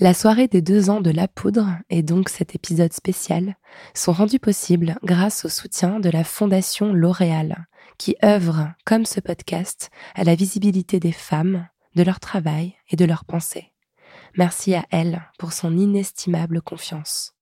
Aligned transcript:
La 0.00 0.14
soirée 0.14 0.46
des 0.46 0.62
deux 0.62 0.90
ans 0.90 1.00
de 1.00 1.10
La 1.10 1.26
Poudre, 1.26 1.70
et 1.90 2.04
donc 2.04 2.28
cet 2.28 2.54
épisode 2.54 2.92
spécial, 2.92 3.56
sont 3.94 4.12
rendus 4.12 4.38
possibles 4.38 4.96
grâce 5.02 5.44
au 5.44 5.48
soutien 5.48 5.98
de 5.98 6.08
la 6.08 6.22
Fondation 6.22 6.92
L'Oréal, 6.92 7.66
qui 7.98 8.14
œuvre, 8.24 8.68
comme 8.84 9.04
ce 9.04 9.18
podcast, 9.18 9.90
à 10.14 10.22
la 10.22 10.36
visibilité 10.36 11.00
des 11.00 11.10
femmes, 11.10 11.66
de 11.96 12.04
leur 12.04 12.20
travail 12.20 12.76
et 12.90 12.96
de 12.96 13.04
leurs 13.04 13.24
pensées. 13.24 13.72
Merci 14.36 14.76
à 14.76 14.84
elle 14.92 15.20
pour 15.36 15.52
son 15.52 15.76
inestimable 15.76 16.62
confiance. 16.62 17.32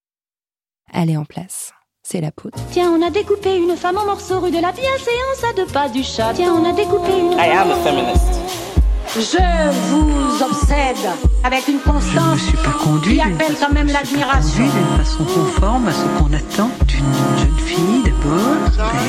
Est 0.95 1.14
en 1.14 1.27
place. 1.27 1.75
C'est 2.02 2.23
la 2.23 2.32
poudre. 2.32 2.59
Tiens, 2.70 2.91
on 2.91 3.07
a 3.07 3.11
découpé 3.11 3.54
une 3.54 3.77
femme 3.77 3.98
en 3.98 4.07
morceaux 4.07 4.41
rue 4.41 4.50
de 4.50 4.62
la 4.62 4.73
bienséance 4.73 5.45
à 5.46 5.52
deux 5.52 5.66
pas 5.66 5.91
du 5.91 6.02
chat. 6.02 6.32
Tiens, 6.32 6.54
on 6.54 6.64
a 6.64 6.73
découpé 6.73 7.18
une. 7.18 7.32
I 7.32 7.50
am 7.50 7.70
a 7.70 7.77
feminist. 7.84 8.65
Je 9.14 9.70
vous 9.91 10.43
obsède 10.43 10.96
avec 11.43 11.68
une 11.68 11.79
Je 11.82 11.88
ne 11.88 11.93
constance 11.93 12.34
me 12.34 12.38
suis 12.38 12.56
pas 12.59 12.73
conduit 12.82 13.14
qui 13.14 13.20
appelle 13.23 13.56
quand 13.59 13.73
même 13.73 13.88
je 13.88 13.92
l'admiration. 13.95 14.64
conduit 14.64 14.70
d'une 14.70 15.05
façon 15.05 15.24
conforme 15.24 15.88
à 15.88 15.92
ce 15.92 16.05
qu'on 16.19 16.33
attend 16.34 16.70
d'une 16.87 17.38
jeune 17.38 17.59
fille 17.64 18.02
d'abord 18.05 18.56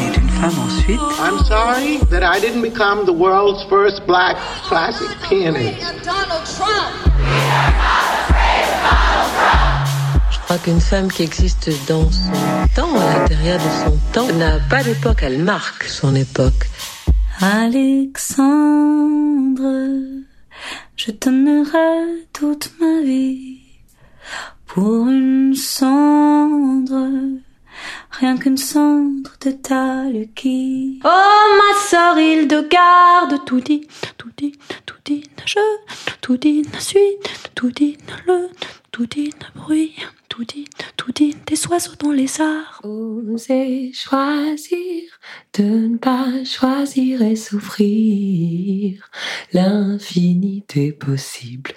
et 0.08 0.12
d'une 0.12 0.30
femme 0.30 0.60
ensuite. 0.66 1.00
I'm 1.20 1.40
sorry 1.46 2.00
that 2.10 2.24
I 2.24 2.40
didn't 2.40 2.62
become 2.62 3.06
the 3.06 3.14
world's 3.14 3.64
first 3.70 4.06
black 4.08 4.38
classic 4.70 5.08
pianist. 5.28 5.82
Je 10.32 10.38
crois 10.44 10.58
qu'une 10.60 10.80
femme 10.80 11.12
qui 11.12 11.24
existe 11.24 11.70
dans 11.90 12.10
son 12.10 12.32
temps, 12.74 12.96
à 12.98 13.20
l'intérieur 13.20 13.60
de 13.60 13.90
son 13.90 13.98
temps, 14.14 14.34
n'a 14.36 14.60
pas 14.70 14.82
d'époque, 14.84 15.20
elle 15.22 15.40
marque 15.40 15.84
son 15.84 16.16
époque. 16.16 16.70
Alexandre, 17.40 18.48
je 20.96 21.12
donnerai 21.12 22.26
toute 22.34 22.72
ma 22.82 23.02
vie 23.02 23.60
pour 24.66 25.08
une 25.08 25.54
cendre, 25.54 27.08
rien 28.12 28.38
qu'une 28.38 28.58
cendre 28.58 29.32
de 29.42 29.52
Talki. 29.52 31.00
Oh 31.04 31.58
ma 31.58 31.80
sœur, 31.80 32.18
il 32.20 32.48
de 32.48 32.62
garde, 32.62 33.44
tout 33.46 33.62
dit, 33.62 33.88
tout 34.18 34.32
dit, 34.38 34.54
tout 34.86 34.96
dit, 35.06 35.24
je, 35.46 35.60
tout 36.22 36.38
dit, 36.38 36.64
suite, 36.80 37.52
tout 37.56 37.72
dit, 37.72 37.98
le, 38.26 38.50
tout 38.92 39.06
dit, 39.06 39.34
bruit, 39.56 39.96
tout 40.30 40.44
dit, 40.44 40.68
tout 40.98 41.12
dit, 41.12 41.36
des 41.46 41.68
oiseaux 41.68 41.96
dans 42.00 42.12
les 42.12 42.42
arbres. 42.42 42.82
Oser 42.84 43.92
choisir 43.94 45.04
de 45.54 45.64
ne 45.64 45.98
pas 45.98 46.44
choisir 46.44 47.22
et 47.22 47.36
souffrir 47.36 49.10
l'infinité 49.54 50.92
possible. 50.92 51.72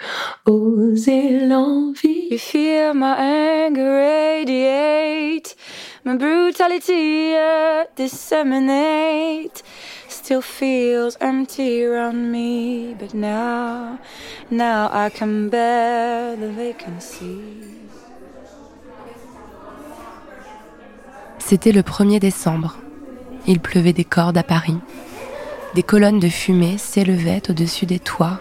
Oser 0.45 1.39
l'envie. 1.47 2.27
You 2.31 2.37
feel 2.37 2.93
my 2.93 3.15
anger 3.17 3.81
radiate, 3.81 5.00
my 6.03 6.17
brutality 6.17 7.35
uh, 7.35 7.85
disseminate. 7.95 9.63
Still 10.07 10.41
feels 10.41 11.17
empty 11.19 11.83
around 11.83 12.31
me, 12.31 12.93
but 12.93 13.13
now, 13.13 13.99
now 14.49 14.89
I 14.91 15.09
can 15.09 15.49
bear 15.49 16.35
the 16.35 16.49
vacancy. 16.49 17.39
C'était 21.39 21.71
le 21.71 21.81
1er 21.81 22.19
décembre. 22.19 22.77
Il 23.47 23.59
pleuvait 23.59 23.93
des 23.93 24.05
cordes 24.05 24.37
à 24.37 24.43
Paris. 24.43 24.77
Des 25.75 25.83
colonnes 25.83 26.19
de 26.19 26.29
fumée 26.29 26.77
s'élevaient 26.77 27.41
au-dessus 27.49 27.85
des 27.85 27.99
toits. 27.99 28.39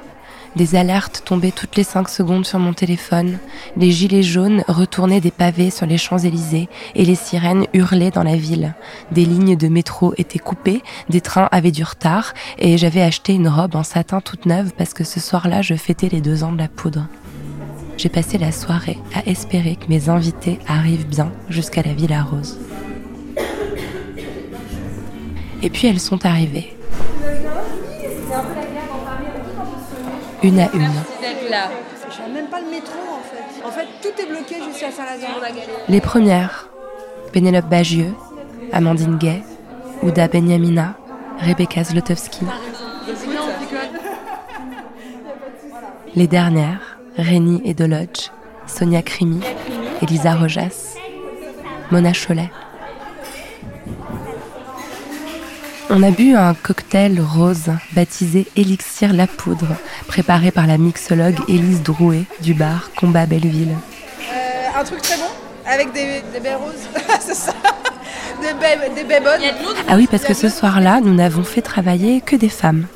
Des 0.56 0.74
alertes 0.74 1.22
tombaient 1.24 1.52
toutes 1.52 1.76
les 1.76 1.84
cinq 1.84 2.08
secondes 2.08 2.44
sur 2.44 2.58
mon 2.58 2.72
téléphone. 2.72 3.38
Les 3.76 3.92
gilets 3.92 4.24
jaunes 4.24 4.64
retournaient 4.66 5.20
des 5.20 5.30
pavés 5.30 5.70
sur 5.70 5.86
les 5.86 5.96
Champs-Élysées 5.96 6.68
et 6.96 7.04
les 7.04 7.14
sirènes 7.14 7.66
hurlaient 7.72 8.10
dans 8.10 8.24
la 8.24 8.36
ville. 8.36 8.74
Des 9.12 9.24
lignes 9.24 9.56
de 9.56 9.68
métro 9.68 10.12
étaient 10.18 10.40
coupées, 10.40 10.82
des 11.08 11.20
trains 11.20 11.48
avaient 11.52 11.70
du 11.70 11.84
retard 11.84 12.34
et 12.58 12.78
j'avais 12.78 13.02
acheté 13.02 13.34
une 13.34 13.48
robe 13.48 13.76
en 13.76 13.84
satin 13.84 14.20
toute 14.20 14.46
neuve 14.46 14.72
parce 14.76 14.92
que 14.92 15.04
ce 15.04 15.20
soir-là, 15.20 15.62
je 15.62 15.74
fêtais 15.74 16.08
les 16.08 16.20
deux 16.20 16.42
ans 16.42 16.52
de 16.52 16.58
la 16.58 16.68
poudre. 16.68 17.06
J'ai 17.96 18.08
passé 18.08 18.36
la 18.36 18.50
soirée 18.50 18.98
à 19.14 19.24
espérer 19.26 19.76
que 19.76 19.88
mes 19.88 20.08
invités 20.08 20.58
arrivent 20.66 21.06
bien 21.06 21.30
jusqu'à 21.48 21.82
la 21.82 21.92
Villa 21.92 22.22
Rose. 22.22 22.58
Et 25.62 25.70
puis 25.70 25.86
elles 25.86 26.00
sont 26.00 26.24
arrivées. 26.26 26.79
Une 30.42 30.58
à 30.60 30.70
une. 30.72 30.88
Je 32.10 32.22
n'ai 32.22 32.32
même 32.34 32.46
pas 32.46 32.60
le 32.60 32.70
métro 32.70 32.98
en 33.12 33.22
fait. 33.22 33.66
En 33.66 33.70
fait, 33.70 33.86
tout 34.02 34.22
est 34.22 34.26
bloqué 34.26 34.56
jusqu'à 34.64 34.90
Saint-Lazare. 34.90 35.40
Les 35.88 36.00
premières, 36.00 36.70
Pénélope 37.32 37.68
Bagieux, 37.68 38.14
Amandine 38.72 39.18
Gay, 39.18 39.42
Ouda 40.02 40.28
Benyamina, 40.28 40.94
Rebecca 41.38 41.84
Zlotowski. 41.84 42.44
Les 46.16 46.26
dernières, 46.26 46.98
Rénie 47.16 47.62
Edolodge, 47.64 48.30
Sonia 48.66 49.02
Crimi, 49.02 49.40
Elisa 50.02 50.34
Rojas, 50.34 50.96
Mona 51.90 52.12
Cholet. 52.12 52.50
On 55.92 56.04
a 56.04 56.12
bu 56.12 56.36
un 56.36 56.54
cocktail 56.54 57.20
rose 57.20 57.72
baptisé 57.96 58.46
Élixir 58.54 59.12
la 59.12 59.26
poudre, 59.26 59.66
préparé 60.06 60.52
par 60.52 60.68
la 60.68 60.78
mixologue 60.78 61.34
Élise 61.48 61.82
Drouet 61.82 62.26
du 62.40 62.54
bar 62.54 62.90
Combat 62.96 63.26
Belleville. 63.26 63.74
Euh, 64.20 64.80
un 64.80 64.84
truc 64.84 65.02
très 65.02 65.16
bon 65.16 65.24
avec 65.66 65.92
des, 65.92 66.22
des 66.32 66.38
baies 66.38 66.54
roses. 66.54 66.88
C'est 67.20 67.34
ça. 67.34 67.52
Des 68.40 68.54
baies, 68.54 68.78
des 68.94 69.02
baies 69.02 69.20
bonnes. 69.20 69.40
Ah 69.88 69.96
oui, 69.96 70.06
parce 70.08 70.22
que 70.22 70.32
ce 70.32 70.48
soir-là, 70.48 71.00
nous 71.00 71.12
n'avons 71.12 71.42
fait 71.42 71.60
travailler 71.60 72.20
que 72.20 72.36
des 72.36 72.48
femmes. 72.48 72.86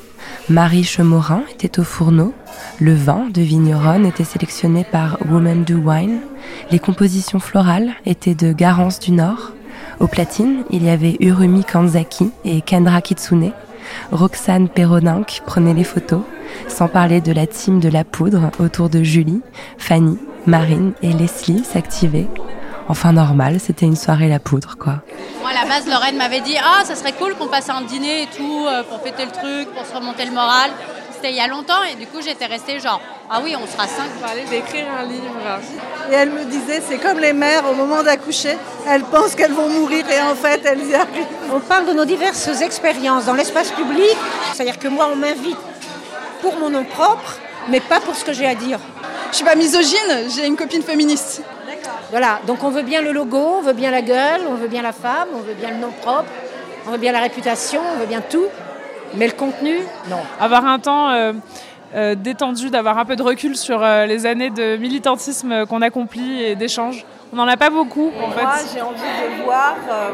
Marie 0.47 0.85
Chemorin 0.85 1.43
était 1.51 1.79
au 1.79 1.83
fourneau, 1.83 2.33
le 2.79 2.95
vin 2.95 3.27
de 3.29 3.41
Vigneronne 3.41 4.05
était 4.05 4.23
sélectionné 4.23 4.85
par 4.89 5.17
Women 5.29 5.65
Do 5.65 5.75
Wine, 5.75 6.21
les 6.71 6.79
compositions 6.79 7.39
florales 7.39 7.91
étaient 8.05 8.35
de 8.35 8.53
Garance 8.53 8.99
du 8.99 9.11
Nord, 9.11 9.51
au 9.99 10.07
platine, 10.07 10.63
il 10.69 10.83
y 10.83 10.89
avait 10.89 11.17
Urumi 11.19 11.63
Kanzaki 11.63 12.31
et 12.43 12.61
Kendra 12.61 13.01
Kitsune, 13.01 13.51
Roxane 14.11 14.69
Perroninck 14.69 15.41
prenait 15.45 15.73
les 15.73 15.83
photos, 15.83 16.21
sans 16.67 16.87
parler 16.87 17.21
de 17.21 17.31
la 17.31 17.47
team 17.47 17.79
de 17.79 17.89
la 17.89 18.03
poudre 18.03 18.51
autour 18.59 18.89
de 18.89 19.03
Julie, 19.03 19.41
Fanny, 19.77 20.17
Marine 20.45 20.93
et 21.01 21.13
Leslie 21.13 21.63
s'activaient. 21.63 22.27
Enfin 22.87 23.13
normal, 23.13 23.59
c'était 23.59 23.85
une 23.85 23.95
soirée 23.95 24.29
la 24.29 24.39
poudre 24.39 24.77
quoi. 24.77 25.01
Moi, 25.41 25.49
à 25.49 25.63
la 25.63 25.67
base, 25.67 25.87
Lorraine 25.87 26.17
m'avait 26.17 26.41
dit 26.41 26.55
Ah, 26.63 26.83
ça 26.83 26.95
serait 26.95 27.13
cool 27.13 27.33
qu'on 27.35 27.47
passe 27.47 27.69
un 27.69 27.81
dîner 27.81 28.23
et 28.23 28.27
tout, 28.27 28.65
euh, 28.67 28.83
pour 28.83 29.01
fêter 29.01 29.25
le 29.25 29.31
truc, 29.31 29.73
pour 29.73 29.85
se 29.85 29.95
remonter 29.95 30.25
le 30.25 30.31
moral. 30.31 30.69
C'était 31.25 31.37
il 31.37 31.39
y 31.39 31.43
a 31.43 31.47
longtemps 31.47 31.81
et 31.91 31.95
du 31.95 32.05
coup, 32.05 32.21
j'étais 32.23 32.45
restée 32.45 32.79
genre 32.79 33.01
Ah 33.31 33.39
oui, 33.43 33.55
on 33.59 33.65
sera 33.65 33.87
cinq. 33.87 34.09
Parler 34.21 34.43
d'écrire 34.43 34.85
un 34.95 35.07
livre. 35.07 35.25
Et 36.11 36.13
elle 36.13 36.29
me 36.29 36.45
disait, 36.45 36.83
c'est 36.87 36.99
comme 36.99 37.17
les 37.17 37.33
mères 37.33 37.67
au 37.67 37.73
moment 37.73 38.03
d'accoucher, 38.03 38.55
elles 38.87 39.01
pensent 39.01 39.33
qu'elles 39.33 39.51
vont 39.51 39.67
mourir 39.67 40.05
et 40.07 40.21
en 40.21 40.35
fait 40.35 40.61
elles 40.63 40.87
y 40.87 40.93
arrivent. 40.93 41.25
On 41.51 41.59
parle 41.61 41.87
de 41.87 41.93
nos 41.93 42.05
diverses 42.05 42.61
expériences 42.61 43.25
dans 43.25 43.33
l'espace 43.33 43.71
public. 43.71 44.15
C'est-à-dire 44.53 44.77
que 44.77 44.87
moi, 44.87 45.09
on 45.11 45.15
m'invite 45.15 45.57
pour 46.43 46.59
mon 46.59 46.69
nom 46.69 46.83
propre, 46.83 47.39
mais 47.69 47.79
pas 47.79 47.99
pour 48.01 48.15
ce 48.15 48.23
que 48.23 48.31
j'ai 48.31 48.45
à 48.45 48.53
dire. 48.53 48.77
Je 49.31 49.37
suis 49.37 49.45
pas 49.45 49.55
misogyne, 49.55 50.29
j'ai 50.29 50.45
une 50.45 50.55
copine 50.55 50.83
féministe. 50.83 51.41
Voilà, 52.11 52.39
donc 52.45 52.63
on 52.63 52.69
veut 52.69 52.83
bien 52.83 53.01
le 53.01 53.11
logo, 53.11 53.55
on 53.57 53.61
veut 53.61 53.73
bien 53.73 53.89
la 53.89 54.03
gueule, 54.03 54.41
on 54.47 54.53
veut 54.53 54.67
bien 54.67 54.83
la 54.83 54.93
femme, 54.93 55.29
on 55.33 55.39
veut 55.39 55.55
bien 55.55 55.71
le 55.71 55.77
nom 55.77 55.89
propre, 55.89 56.29
on 56.85 56.91
veut 56.91 56.99
bien 56.99 57.13
la 57.13 57.21
réputation, 57.21 57.81
on 57.95 57.99
veut 57.99 58.05
bien 58.05 58.21
tout. 58.21 58.45
Mais 59.17 59.27
le 59.27 59.33
contenu, 59.33 59.79
non. 60.09 60.17
avoir 60.39 60.65
un 60.65 60.79
temps 60.79 61.09
euh, 61.09 61.33
euh, 61.95 62.15
détendu, 62.15 62.69
d'avoir 62.69 62.97
un 62.97 63.05
peu 63.05 63.15
de 63.15 63.23
recul 63.23 63.55
sur 63.55 63.81
euh, 63.81 64.05
les 64.05 64.25
années 64.25 64.49
de 64.49 64.75
militantisme 64.77 65.65
qu'on 65.65 65.81
accomplit 65.81 66.43
et 66.43 66.55
d'échanges. 66.55 67.05
On 67.31 67.37
n'en 67.37 67.47
a 67.47 67.57
pas 67.57 67.69
beaucoup 67.69 68.11
en 68.21 68.27
Moi, 68.27 68.51
fait. 68.51 68.67
j'ai 68.75 68.81
envie 68.81 68.97
de 68.99 69.43
voir 69.43 69.75
euh, 69.89 70.11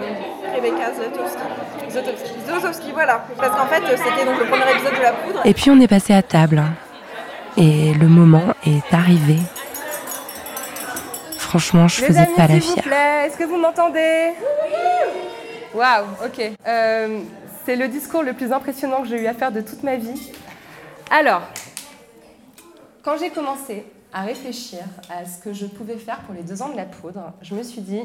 Rebecca 0.55 0.91
Zlotowski. 0.93 1.89
Zlotowski. 1.91 2.29
Zlotowski, 2.47 2.91
voilà. 2.93 3.25
Parce 3.37 3.55
qu'en 3.55 3.65
fait, 3.67 3.81
c'était 3.97 4.25
donc 4.25 4.39
le 4.39 4.45
premier 4.45 4.71
épisode 4.71 4.95
de 4.97 5.01
La 5.01 5.11
Poudre. 5.13 5.41
Et 5.45 5.53
puis 5.53 5.69
on 5.71 5.79
est 5.79 5.87
passé 5.87 6.13
à 6.13 6.21
table. 6.21 6.63
Et 7.57 7.93
le 7.93 8.07
moment 8.07 8.53
est 8.65 8.93
arrivé. 8.93 9.37
Franchement, 11.37 11.87
je 11.87 12.01
faisais 12.05 12.27
pas 12.37 12.47
la 12.47 12.59
fière. 12.61 12.83
plaît, 12.83 13.25
est-ce 13.27 13.37
que 13.37 13.43
vous 13.43 13.57
m'entendez? 13.57 14.31
Waouh, 15.73 16.05
ok. 16.25 16.51
C'est 17.65 17.75
le 17.75 17.87
discours 17.87 18.23
le 18.23 18.33
plus 18.33 18.51
impressionnant 18.51 19.03
que 19.03 19.07
j'ai 19.07 19.21
eu 19.21 19.27
à 19.27 19.35
faire 19.35 19.51
de 19.51 19.61
toute 19.61 19.83
ma 19.83 19.95
vie. 19.95 20.31
Alors, 21.11 21.43
quand 23.03 23.17
j'ai 23.17 23.29
commencé 23.29 23.85
à 24.11 24.23
réfléchir 24.23 24.79
à 25.09 25.25
ce 25.25 25.37
que 25.43 25.53
je 25.53 25.67
pouvais 25.67 25.97
faire 25.97 26.19
pour 26.21 26.33
les 26.33 26.41
deux 26.41 26.61
ans 26.63 26.69
de 26.69 26.75
la 26.75 26.85
poudre, 26.85 27.33
je 27.43 27.53
me 27.53 27.61
suis 27.61 27.81
dit, 27.81 28.01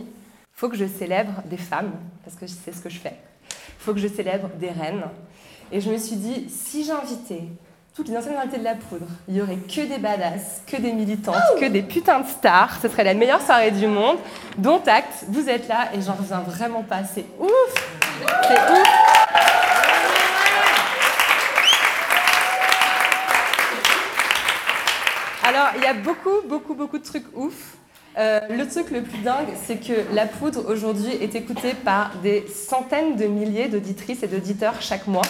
faut 0.52 0.68
que 0.68 0.76
je 0.76 0.86
célèbre 0.86 1.42
des 1.46 1.56
femmes, 1.56 1.92
parce 2.22 2.36
que 2.36 2.46
c'est 2.46 2.72
ce 2.72 2.80
que 2.80 2.90
je 2.90 2.98
fais. 2.98 3.16
faut 3.78 3.94
que 3.94 4.00
je 4.00 4.08
célèbre 4.08 4.48
des 4.58 4.70
reines. 4.70 5.04
Et 5.72 5.80
je 5.80 5.90
me 5.90 5.96
suis 5.96 6.16
dit, 6.16 6.50
si 6.50 6.84
j'invitais 6.84 7.44
toutes 7.94 8.08
les 8.08 8.16
anciennes 8.18 8.34
de 8.34 8.62
la 8.62 8.74
poudre. 8.74 9.06
Il 9.26 9.36
y 9.36 9.40
aurait 9.40 9.56
que 9.56 9.88
des 9.88 9.96
badass, 9.96 10.60
que 10.66 10.76
des 10.76 10.92
militantes, 10.92 11.36
que 11.58 11.64
des 11.64 11.80
putains 11.80 12.20
de 12.20 12.26
stars. 12.26 12.78
Ce 12.82 12.88
serait 12.88 13.04
la 13.04 13.14
meilleure 13.14 13.40
soirée 13.40 13.70
du 13.70 13.86
monde. 13.86 14.18
Dont 14.58 14.82
acte, 14.86 15.24
vous 15.28 15.48
êtes 15.48 15.66
là 15.66 15.88
et 15.94 16.02
j'en 16.02 16.12
reviens 16.12 16.40
vraiment 16.40 16.82
pas. 16.82 17.04
C'est 17.04 17.24
ouf 17.40 17.74
C'est 18.46 18.70
ouf 18.70 19.25
il 25.76 25.82
y 25.82 25.86
a 25.86 25.94
beaucoup, 25.94 26.46
beaucoup, 26.48 26.74
beaucoup 26.74 26.98
de 26.98 27.04
trucs 27.04 27.26
ouf. 27.34 27.76
Euh, 28.18 28.40
le 28.48 28.66
truc 28.66 28.90
le 28.90 29.02
plus 29.02 29.18
dingue, 29.18 29.48
c'est 29.66 29.76
que 29.76 30.14
la 30.14 30.26
poudre 30.26 30.70
aujourd'hui 30.70 31.12
est 31.20 31.34
écoutée 31.34 31.74
par 31.74 32.12
des 32.22 32.46
centaines 32.48 33.16
de 33.16 33.26
milliers 33.26 33.68
d'auditrices 33.68 34.22
et 34.22 34.26
d'auditeurs 34.26 34.80
chaque 34.80 35.06
mois. 35.06 35.22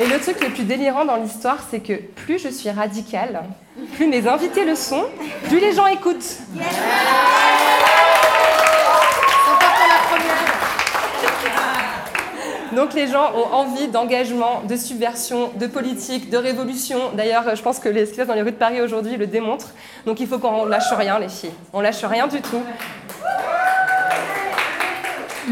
Et 0.00 0.06
le 0.06 0.20
truc 0.20 0.40
le 0.42 0.50
plus 0.50 0.64
délirant 0.64 1.04
dans 1.04 1.16
l'histoire, 1.16 1.58
c'est 1.70 1.80
que 1.80 1.94
plus 1.94 2.38
je 2.38 2.48
suis 2.48 2.70
radicale, 2.70 3.42
plus 3.94 4.06
mes 4.06 4.28
invités 4.28 4.64
le 4.64 4.76
sont, 4.76 5.06
plus 5.48 5.58
les 5.58 5.72
gens 5.72 5.86
écoutent. 5.86 6.38
Donc 12.78 12.94
les 12.94 13.08
gens 13.08 13.32
ont 13.34 13.52
envie 13.56 13.88
d'engagement, 13.88 14.62
de 14.68 14.76
subversion, 14.76 15.50
de 15.56 15.66
politique, 15.66 16.30
de 16.30 16.36
révolution. 16.36 17.10
D'ailleurs, 17.12 17.56
je 17.56 17.60
pense 17.60 17.80
que 17.80 17.88
les 17.88 18.06
ce 18.06 18.22
dans 18.22 18.34
les 18.34 18.42
rues 18.42 18.52
de 18.52 18.56
Paris 18.56 18.80
aujourd'hui 18.80 19.16
le 19.16 19.26
démontrent. 19.26 19.70
Donc 20.06 20.20
il 20.20 20.28
faut 20.28 20.38
qu'on 20.38 20.64
lâche 20.64 20.92
rien, 20.92 21.18
les 21.18 21.28
filles. 21.28 21.50
On 21.72 21.80
lâche 21.80 22.04
rien 22.04 22.28
du 22.28 22.40
tout. 22.40 22.62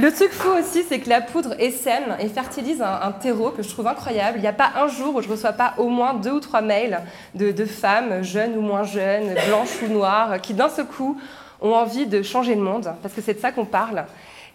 Le 0.00 0.12
truc 0.12 0.30
fou 0.30 0.50
aussi, 0.50 0.84
c'est 0.88 1.00
que 1.00 1.08
la 1.08 1.20
poudre 1.20 1.56
essaime 1.58 2.16
et 2.20 2.28
fertilise 2.28 2.80
un, 2.80 3.10
terreau 3.10 3.50
que 3.50 3.64
je 3.64 3.70
trouve 3.70 3.88
incroyable. 3.88 4.38
Il 4.38 4.42
n'y 4.42 4.46
a 4.46 4.52
pas 4.52 4.70
un 4.76 4.86
jour 4.86 5.16
où 5.16 5.20
je 5.20 5.26
ne 5.26 5.32
reçois 5.32 5.52
pas 5.52 5.74
au 5.78 5.88
moins 5.88 6.14
deux 6.14 6.30
ou 6.30 6.40
trois 6.40 6.60
mails 6.60 7.00
de, 7.34 7.64
femmes, 7.64 8.22
jeunes 8.22 8.56
ou 8.56 8.60
moins 8.60 8.84
jeunes, 8.84 9.34
blanches 9.48 9.82
ou 9.82 9.92
noires, 9.92 10.40
qui 10.40 10.54
d'un 10.54 10.68
seul 10.68 10.86
coup 10.86 11.20
ont 11.60 11.72
envie 11.72 12.06
de 12.06 12.22
changer 12.22 12.54
le 12.54 12.62
monde, 12.62 12.94
parce 13.02 13.12
que 13.12 13.20
c'est 13.20 13.34
de 13.34 13.40
ça 13.40 13.50
qu'on 13.50 13.64
parle. 13.64 14.04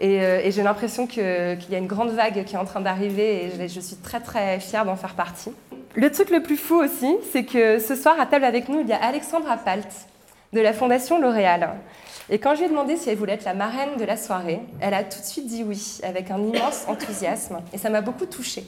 Et, 0.01 0.19
euh, 0.19 0.49
j'ai 0.49 0.63
l'impression 0.63 1.05
qu'il 1.05 1.23
y 1.69 1.75
a 1.75 1.77
une 1.77 1.87
grande 1.87 2.09
vague 2.09 2.43
qui 2.43 2.55
est 2.55 2.57
en 2.57 2.65
train 2.65 2.81
d'arriver 2.81 3.45
et 3.45 3.51
je, 3.51 3.73
je, 3.73 3.79
suis 3.79 3.95
très 3.97 4.19
très 4.19 4.59
fière 4.59 4.83
d'en 4.83 4.95
faire 4.95 5.13
partie. 5.13 5.51
Le 5.93 6.11
truc 6.11 6.31
le 6.31 6.41
plus 6.41 6.57
fou 6.57 6.75
aussi, 6.75 7.15
c'est 7.31 7.45
que 7.45 7.77
ce 7.77 7.95
soir 7.95 8.19
à 8.19 8.25
table 8.25 8.45
avec 8.45 8.67
nous, 8.67 8.79
il 8.79 8.87
y 8.87 8.93
a 8.93 9.03
Alexandra 9.03 9.57
Palt 9.57 9.87
de 10.53 10.59
la 10.59 10.73
Fondation 10.73 11.21
L'Oréal. 11.21 11.75
Et 12.31 12.39
quand 12.39 12.55
je 12.55 12.61
lui 12.61 12.65
ai 12.65 12.69
demandé 12.69 12.97
si 12.97 13.11
elle 13.11 13.17
voulait 13.17 13.33
être 13.33 13.45
la 13.45 13.53
marraine 13.53 13.97
de 13.99 14.03
la 14.03 14.17
soirée, 14.17 14.61
elle 14.79 14.95
a 14.95 15.03
tout 15.03 15.19
de 15.19 15.25
suite 15.25 15.45
dit 15.45 15.63
oui, 15.63 15.99
avec 16.01 16.31
un 16.31 16.39
immense 16.39 16.85
enthousiasme. 16.87 17.59
Et 17.71 17.77
ça 17.77 17.91
m'a 17.91 18.01
beaucoup 18.01 18.25
touchée. 18.25 18.65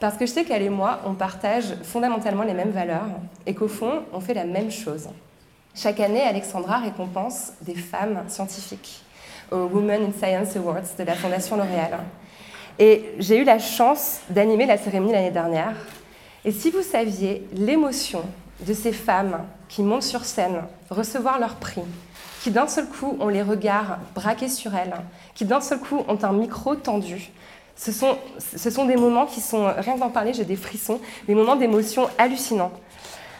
Parce 0.00 0.16
que 0.16 0.26
je 0.26 0.32
sais 0.32 0.44
qu'elle 0.44 0.62
et 0.62 0.70
moi, 0.70 1.02
on 1.06 1.14
partage 1.14 1.76
fondamentalement 1.84 2.42
les 2.42 2.54
mêmes 2.54 2.72
valeurs 2.72 3.06
et 3.46 3.54
qu'au 3.54 3.68
fond, 3.68 4.02
on 4.12 4.18
fait 4.18 4.34
la 4.34 4.44
même 4.44 4.72
chose. 4.72 5.08
Chaque 5.76 6.00
année, 6.00 6.22
Alexandra 6.22 6.78
récompense 6.78 7.52
des 7.60 7.76
femmes 7.76 8.24
scientifiques 8.26 9.04
aux 9.52 9.66
Women 9.66 10.06
in 10.06 10.12
Science 10.12 10.56
Awards 10.56 10.96
de 10.98 11.04
la 11.04 11.14
Fondation 11.14 11.56
L'Oréal. 11.56 11.98
Et 12.78 13.14
j'ai 13.18 13.38
eu 13.38 13.44
la 13.44 13.58
chance 13.58 14.20
d'animer 14.30 14.66
la 14.66 14.78
cérémonie 14.78 15.12
l'année 15.12 15.30
dernière. 15.30 15.74
Et 16.44 16.50
si 16.50 16.70
vous 16.70 16.82
saviez 16.82 17.46
l'émotion 17.52 18.22
de 18.66 18.72
ces 18.72 18.92
femmes 18.92 19.44
qui 19.68 19.82
montent 19.82 20.02
sur 20.02 20.24
scène, 20.24 20.62
recevoir 20.90 21.38
leur 21.38 21.56
prix, 21.56 21.82
qui 22.42 22.50
d'un 22.50 22.66
seul 22.66 22.86
coup 22.86 23.16
ont 23.20 23.28
les 23.28 23.42
regards 23.42 23.98
braqués 24.14 24.48
sur 24.48 24.74
elles, 24.74 24.94
qui 25.34 25.44
d'un 25.44 25.60
seul 25.60 25.78
coup 25.78 26.02
ont 26.08 26.18
un 26.22 26.32
micro 26.32 26.74
tendu. 26.74 27.30
Ce 27.76 27.92
sont, 27.92 28.16
ce 28.38 28.70
sont 28.70 28.84
des 28.84 28.96
moments 28.96 29.26
qui 29.26 29.40
sont, 29.40 29.72
rien 29.78 29.94
que 29.94 30.00
d'en 30.00 30.10
parler, 30.10 30.32
j'ai 30.32 30.44
des 30.44 30.56
frissons, 30.56 31.00
des 31.26 31.34
moments 31.34 31.56
d'émotion 31.56 32.08
hallucinants. 32.18 32.72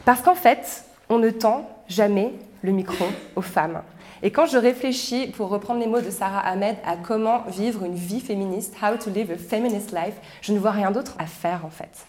Parce 0.04 0.20
qu'en 0.20 0.34
fait, 0.34 0.84
on 1.12 1.18
ne 1.18 1.30
tend 1.30 1.68
jamais 1.88 2.32
le 2.62 2.72
micro 2.72 3.04
aux 3.36 3.42
femmes. 3.42 3.82
Et 4.22 4.30
quand 4.30 4.46
je 4.46 4.56
réfléchis, 4.56 5.26
pour 5.26 5.48
reprendre 5.48 5.80
les 5.80 5.86
mots 5.86 6.00
de 6.00 6.10
Sarah 6.10 6.40
Ahmed, 6.40 6.76
à 6.86 6.96
comment 6.96 7.42
vivre 7.48 7.84
une 7.84 7.96
vie 7.96 8.20
féministe, 8.20 8.76
how 8.82 8.96
to 8.96 9.10
live 9.10 9.32
a 9.32 9.36
feminist 9.36 9.92
life, 9.92 10.14
je 10.40 10.52
ne 10.52 10.58
vois 10.58 10.70
rien 10.70 10.90
d'autre 10.90 11.14
à 11.18 11.26
faire 11.26 11.64
en 11.64 11.70
fait 11.70 12.06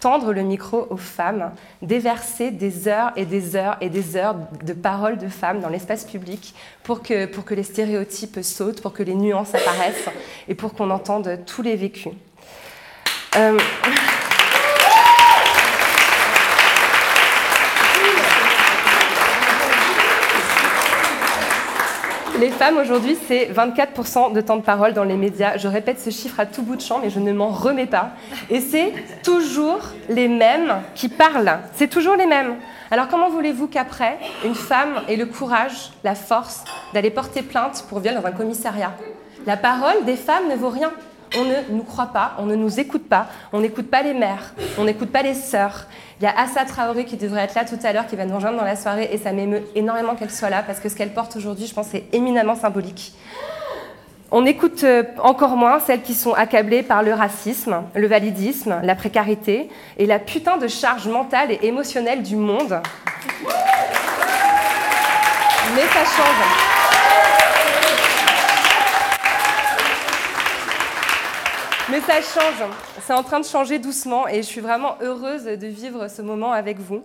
tendre 0.00 0.32
le 0.32 0.42
micro 0.42 0.86
aux 0.90 0.96
femmes, 0.96 1.50
déverser 1.82 2.52
des 2.52 2.86
heures 2.86 3.10
et 3.16 3.24
des 3.24 3.56
heures 3.56 3.76
et 3.80 3.88
des 3.88 4.14
heures 4.16 4.36
de 4.64 4.72
paroles 4.72 5.18
de 5.18 5.26
femmes 5.26 5.58
dans 5.58 5.68
l'espace 5.68 6.04
public 6.04 6.54
pour 6.84 7.02
que, 7.02 7.54
les 7.54 7.62
stéréotypes 7.64 8.38
sautent, 8.42 8.80
pour 8.80 8.92
que 8.92 9.02
les 9.02 9.16
nuances 9.16 9.56
apparaissent 9.56 10.08
et 10.46 10.54
pour 10.54 10.74
qu'on 10.74 10.90
entende 10.90 11.40
tous 11.46 11.62
les 11.62 11.74
vécus. 11.74 12.12
Euh, 13.36 13.58
Les 22.38 22.50
femmes 22.50 22.76
aujourd'hui, 22.76 23.18
c'est 23.26 23.46
24% 23.46 24.32
de 24.32 24.40
temps 24.40 24.58
de 24.58 24.62
parole 24.62 24.92
dans 24.92 25.02
les 25.02 25.16
médias. 25.16 25.56
Je 25.56 25.66
répète 25.66 25.98
ce 25.98 26.10
chiffre 26.10 26.38
à 26.38 26.46
tout 26.46 26.62
bout 26.62 26.76
de 26.76 26.80
champ, 26.80 27.00
mais 27.02 27.10
je 27.10 27.18
ne 27.18 27.32
m'en 27.32 27.48
remets 27.48 27.86
pas. 27.86 28.10
Et 28.48 28.60
c'est 28.60 28.92
toujours 29.24 29.80
les 30.08 30.28
mêmes 30.28 30.76
qui 30.94 31.08
parlent. 31.08 31.58
C'est 31.74 31.88
toujours 31.88 32.14
les 32.14 32.26
mêmes. 32.26 32.54
Alors 32.92 33.08
comment 33.08 33.28
voulez-vous 33.28 33.66
qu'après, 33.66 34.18
une 34.44 34.54
femme 34.54 35.02
ait 35.08 35.16
le 35.16 35.26
courage, 35.26 35.90
la 36.04 36.14
force 36.14 36.62
d'aller 36.94 37.10
porter 37.10 37.42
plainte 37.42 37.84
pour 37.88 37.98
viol 37.98 38.14
dans 38.14 38.24
un 38.24 38.32
commissariat? 38.32 38.92
La 39.44 39.56
parole 39.56 40.04
des 40.04 40.16
femmes 40.16 40.48
ne 40.48 40.54
vaut 40.54 40.68
rien 40.68 40.92
on 41.36 41.44
ne 41.44 41.76
nous 41.76 41.82
croit 41.82 42.06
pas, 42.12 42.32
on 42.38 42.46
ne 42.46 42.54
nous 42.54 42.80
écoute 42.80 43.08
pas, 43.08 43.26
on 43.52 43.60
n'écoute 43.60 43.90
pas 43.90 44.02
les 44.02 44.14
mères, 44.14 44.54
on 44.78 44.84
n'écoute 44.84 45.10
pas 45.10 45.22
les 45.22 45.34
sœurs. 45.34 45.86
Il 46.20 46.24
y 46.24 46.26
a 46.26 46.38
Assa 46.38 46.64
Traoré 46.64 47.04
qui 47.04 47.16
devrait 47.16 47.42
être 47.42 47.54
là 47.54 47.64
tout 47.64 47.78
à 47.82 47.92
l'heure, 47.92 48.06
qui 48.06 48.16
va 48.16 48.24
nous 48.24 48.34
rejoindre 48.34 48.58
dans 48.58 48.64
la 48.64 48.76
soirée, 48.76 49.08
et 49.12 49.18
ça 49.18 49.32
m'émeut 49.32 49.62
énormément 49.74 50.14
qu'elle 50.14 50.30
soit 50.30 50.50
là, 50.50 50.62
parce 50.66 50.80
que 50.80 50.88
ce 50.88 50.96
qu'elle 50.96 51.12
porte 51.12 51.36
aujourd'hui, 51.36 51.66
je 51.66 51.74
pense, 51.74 51.94
est 51.94 52.04
éminemment 52.12 52.56
symbolique. 52.56 53.12
On 54.30 54.44
écoute 54.44 54.84
euh, 54.84 55.04
encore 55.22 55.56
moins 55.56 55.80
celles 55.80 56.02
qui 56.02 56.12
sont 56.12 56.34
accablées 56.34 56.82
par 56.82 57.02
le 57.02 57.14
racisme, 57.14 57.82
le 57.94 58.06
validisme, 58.06 58.80
la 58.82 58.94
précarité 58.94 59.70
et 59.96 60.04
la 60.04 60.18
putain 60.18 60.58
de 60.58 60.68
charge 60.68 61.08
mentale 61.08 61.50
et 61.50 61.66
émotionnelle 61.66 62.22
du 62.22 62.36
monde. 62.36 62.80
Mais 65.74 65.82
ça 65.82 66.04
change. 66.04 66.77
Mais 71.90 72.00
ça 72.02 72.20
change. 72.20 72.68
C'est 73.00 73.14
en 73.14 73.22
train 73.22 73.40
de 73.40 73.46
changer 73.46 73.78
doucement 73.78 74.28
et 74.28 74.36
je 74.42 74.46
suis 74.46 74.60
vraiment 74.60 74.96
heureuse 75.00 75.44
de 75.44 75.66
vivre 75.66 76.08
ce 76.08 76.20
moment 76.20 76.52
avec 76.52 76.78
vous. 76.78 77.02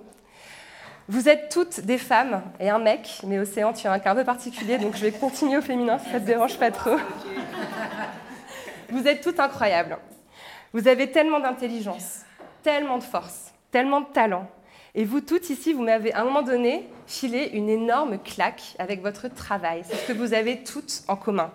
Vous 1.08 1.29
êtes 1.29 1.50
toutes 1.50 1.79
des 1.81 1.98
femmes 1.98 2.41
et 2.60 2.69
un 2.69 2.79
mec, 2.79 3.22
mais 3.25 3.39
Océan, 3.39 3.72
tu 3.72 3.88
as 3.88 3.93
un 3.93 4.00
quart 4.00 4.15
peu 4.15 4.25
particulier, 4.25 4.77
donc 4.77 4.96
je 4.96 5.01
vais 5.01 5.12
continuer 5.12 5.58
au 5.58 5.62
féminin 5.62 6.00
si 6.00 6.05
ça 6.05 6.15
ne 6.15 6.19
te 6.19 6.25
dérange 6.25 6.58
pas 6.58 6.72
trop. 6.72 6.98
Vous 8.89 9.08
êtes 9.08 9.22
toutes 9.22 9.39
incroyables. 9.39 9.98
Vous 10.74 10.88
avez 10.88 11.12
tellement 11.12 11.39
d'intelligence, 11.39 12.22
tellement 12.62 12.98
de 12.98 13.03
force, 13.03 13.53
tellement 13.72 14.01
de 14.01 14.08
talent. 14.08 14.48
Et 14.96 15.05
vous 15.05 15.22
toutes 15.22 15.50
ici, 15.50 15.72
vous 15.72 15.84
m'avez 15.84 16.13
à 16.13 16.22
un 16.22 16.25
moment 16.25 16.41
donné 16.41 16.89
filé 17.08 17.51
une 17.53 17.69
énorme 17.69 18.19
claque 18.19 18.75
avec 18.79 19.01
votre 19.01 19.29
travail. 19.29 19.84
C'est 19.88 19.96
ce 19.96 20.08
que 20.08 20.13
vous 20.13 20.34
avez 20.34 20.63
toutes 20.63 21.03
en 21.08 21.15
commun. 21.15 21.51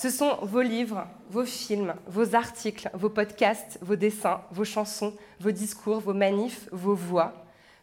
Ce 0.00 0.08
sont 0.08 0.38
vos 0.40 0.62
livres, 0.62 1.06
vos 1.28 1.44
films, 1.44 1.92
vos 2.06 2.34
articles, 2.34 2.88
vos 2.94 3.10
podcasts, 3.10 3.78
vos 3.82 3.96
dessins, 3.96 4.40
vos 4.50 4.64
chansons, 4.64 5.14
vos 5.40 5.50
discours, 5.50 6.00
vos 6.00 6.14
manifs, 6.14 6.70
vos 6.72 6.94
voix, 6.94 7.34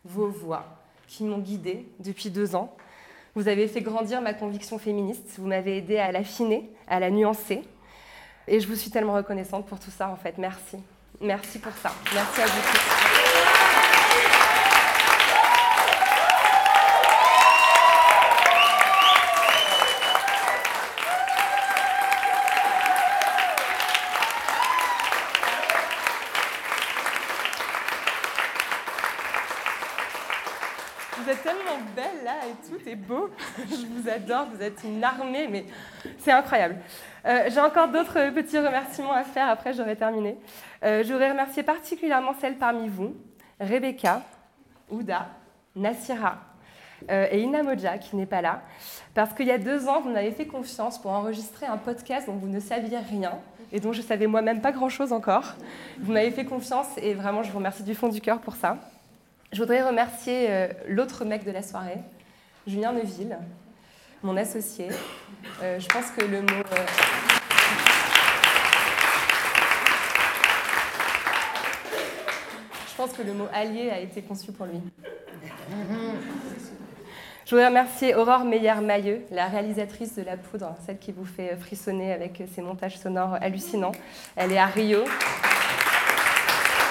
vos 0.03 0.27
voix 0.27 0.65
qui 1.05 1.25
m'ont 1.25 1.37
guidée 1.37 1.87
depuis 1.99 2.31
deux 2.31 2.55
ans. 2.55 2.75
Vous 3.35 3.47
avez 3.47 3.67
fait 3.67 3.81
grandir 3.81 4.19
ma 4.19 4.33
conviction 4.33 4.79
féministe, 4.79 5.35
vous 5.37 5.45
m'avez 5.45 5.77
aidé 5.77 5.99
à 5.99 6.11
l'affiner, 6.11 6.71
à 6.87 6.99
la 6.99 7.11
nuancer. 7.11 7.61
Et 8.47 8.59
je 8.59 8.67
vous 8.67 8.73
suis 8.73 8.89
tellement 8.89 9.13
reconnaissante 9.13 9.67
pour 9.67 9.79
tout 9.79 9.91
ça, 9.91 10.09
en 10.09 10.15
fait. 10.15 10.39
Merci. 10.39 10.77
Merci 11.21 11.59
pour 11.59 11.73
ça. 11.73 11.91
Merci 12.15 12.41
à 12.41 12.47
vous 12.47 12.61
tous. 12.71 13.26
Tout 32.67 32.89
est 32.89 32.95
beau. 32.95 33.29
Je 33.69 33.85
vous 33.85 34.09
adore, 34.09 34.47
vous 34.53 34.61
êtes 34.61 34.81
une 34.83 35.03
armée, 35.03 35.47
mais 35.49 35.65
c'est 36.19 36.31
incroyable. 36.31 36.77
Euh, 37.25 37.49
j'ai 37.49 37.59
encore 37.59 37.89
d'autres 37.89 38.31
petits 38.33 38.57
remerciements 38.57 39.11
à 39.11 39.23
faire, 39.23 39.49
après 39.49 39.73
j'aurai 39.73 39.95
terminé. 39.95 40.37
Euh, 40.83 41.03
je 41.03 41.11
voudrais 41.11 41.31
remercier 41.31 41.63
particulièrement 41.63 42.33
celles 42.39 42.57
parmi 42.57 42.87
vous, 42.87 43.15
Rebecca, 43.59 44.21
Ouda, 44.89 45.27
Nassira 45.75 46.37
euh, 47.09 47.27
et 47.29 47.41
Inamoja, 47.41 47.97
qui 47.97 48.15
n'est 48.15 48.25
pas 48.25 48.41
là, 48.41 48.61
parce 49.13 49.33
qu'il 49.33 49.47
y 49.47 49.51
a 49.51 49.57
deux 49.57 49.89
ans, 49.89 49.99
vous 49.99 50.09
m'avez 50.09 50.31
fait 50.31 50.47
confiance 50.47 51.01
pour 51.01 51.11
enregistrer 51.11 51.65
un 51.65 51.77
podcast 51.77 52.27
dont 52.27 52.35
vous 52.35 52.47
ne 52.47 52.61
saviez 52.61 52.99
rien, 52.99 53.33
et 53.73 53.81
dont 53.81 53.91
je 53.91 54.01
savais 54.01 54.27
moi-même 54.27 54.61
pas 54.61 54.71
grand-chose 54.71 55.11
encore. 55.11 55.55
Vous 55.99 56.13
m'avez 56.13 56.31
fait 56.31 56.45
confiance 56.45 56.87
et 56.97 57.13
vraiment 57.13 57.43
je 57.43 57.51
vous 57.51 57.57
remercie 57.57 57.83
du 57.83 57.95
fond 57.95 58.07
du 58.07 58.21
cœur 58.21 58.39
pour 58.39 58.55
ça. 58.55 58.77
Je 59.53 59.59
voudrais 59.59 59.81
remercier 59.81 60.47
euh, 60.49 60.67
l'autre 60.87 61.23
mec 61.23 61.45
de 61.45 61.51
la 61.51 61.63
soirée, 61.63 61.99
Julien 62.67 62.91
Neuville, 62.91 63.37
mon 64.21 64.35
associé. 64.35 64.89
Euh, 65.63 65.79
je 65.79 65.87
pense 65.87 66.11
que 66.11 66.25
le 66.25 66.41
mot... 66.41 66.63
euh, 66.73 66.85
Je 72.89 73.03
pense 73.03 73.13
que 73.13 73.21
le 73.21 73.33
mot 73.33 73.47
allié 73.53 73.91
a 73.91 73.99
été 73.99 74.23
conçu 74.23 74.51
pour 74.51 74.65
lui. 74.65 74.81
Je 77.45 77.51
voudrais 77.51 77.67
remercier 77.67 78.15
Aurore 78.15 78.43
Meyer-Mailleux, 78.43 79.21
la 79.31 79.45
réalisatrice 79.45 80.15
de 80.15 80.23
La 80.23 80.35
Poudre, 80.35 80.75
celle 80.83 80.97
qui 80.97 81.11
vous 81.11 81.23
fait 81.23 81.55
frissonner 81.57 82.11
avec 82.11 82.41
ses 82.53 82.61
montages 82.61 82.97
sonores 82.97 83.37
hallucinants. 83.39 83.91
Elle 84.35 84.51
est 84.51 84.57
à 84.57 84.65
Rio. 84.65 85.05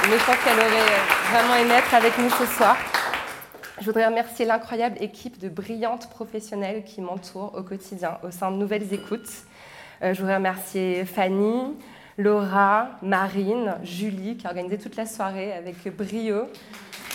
Mais 0.08 0.18
je 0.18 0.24
pense 0.24 0.36
qu'elle 0.44 0.58
aurait 0.58 1.32
vraiment 1.32 1.56
aimé 1.56 1.74
être 1.74 1.92
avec 1.92 2.16
nous 2.18 2.30
ce 2.30 2.46
soir. 2.46 2.76
Je 3.80 3.86
voudrais 3.86 4.06
remercier 4.06 4.44
l'incroyable 4.44 4.96
équipe 5.00 5.38
de 5.38 5.48
brillantes 5.48 6.08
professionnelles 6.10 6.84
qui 6.84 7.00
m'entourent 7.00 7.52
au 7.56 7.64
quotidien 7.64 8.18
au 8.22 8.30
sein 8.30 8.52
de 8.52 8.56
Nouvelles 8.56 8.94
Écoutes. 8.94 9.28
Euh, 10.02 10.14
je 10.14 10.20
voudrais 10.20 10.36
remercier 10.36 11.04
Fanny, 11.04 11.74
Laura, 12.18 12.90
Marine, 13.02 13.74
Julie 13.82 14.36
qui 14.36 14.46
a 14.46 14.50
organisé 14.50 14.78
toute 14.78 14.94
la 14.94 15.06
soirée 15.06 15.52
avec 15.52 15.76
brio. 15.96 16.46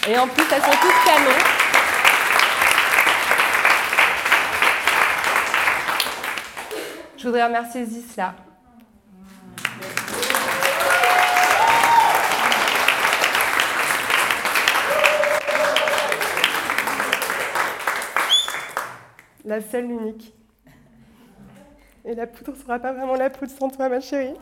Et 0.10 0.18
en 0.18 0.28
plus, 0.28 0.44
elles 0.52 0.62
sont 0.62 0.72
toutes 0.72 1.06
canons. 1.06 1.44
Je 7.18 7.24
voudrais 7.26 7.46
remercier 7.46 7.86
Zisla. 7.86 8.36
La 19.52 19.60
seule, 19.60 19.86
l'unique. 19.86 20.34
Et 22.06 22.16
la 22.16 22.26
poudre 22.26 22.54
ne 22.54 22.56
sera 22.56 22.80
pas 22.80 22.94
vraiment 22.94 23.16
la 23.16 23.30
poudre 23.30 23.52
sans 23.52 23.68
toi, 23.68 23.90
ma 23.90 24.00
chérie. 24.00 24.34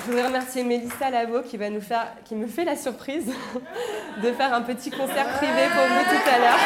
Je 0.00 0.06
voudrais 0.06 0.26
remercier 0.26 0.64
Mélissa 0.64 1.10
Lavo 1.10 1.42
qui, 1.42 1.58
va 1.58 1.68
nous 1.68 1.82
faire, 1.82 2.06
qui 2.24 2.34
me 2.36 2.46
fait 2.46 2.64
la 2.64 2.76
surprise 2.76 3.26
de 4.22 4.32
faire 4.32 4.54
un 4.54 4.62
petit 4.62 4.88
concert 4.88 5.28
privé 5.36 5.66
pour 5.74 5.84
vous 5.84 6.04
tout 6.04 6.30
à 6.30 6.38
l'heure. 6.38 6.58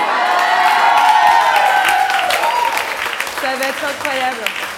Ça 3.40 3.56
va 3.56 3.66
être 3.66 3.84
incroyable. 3.84 4.69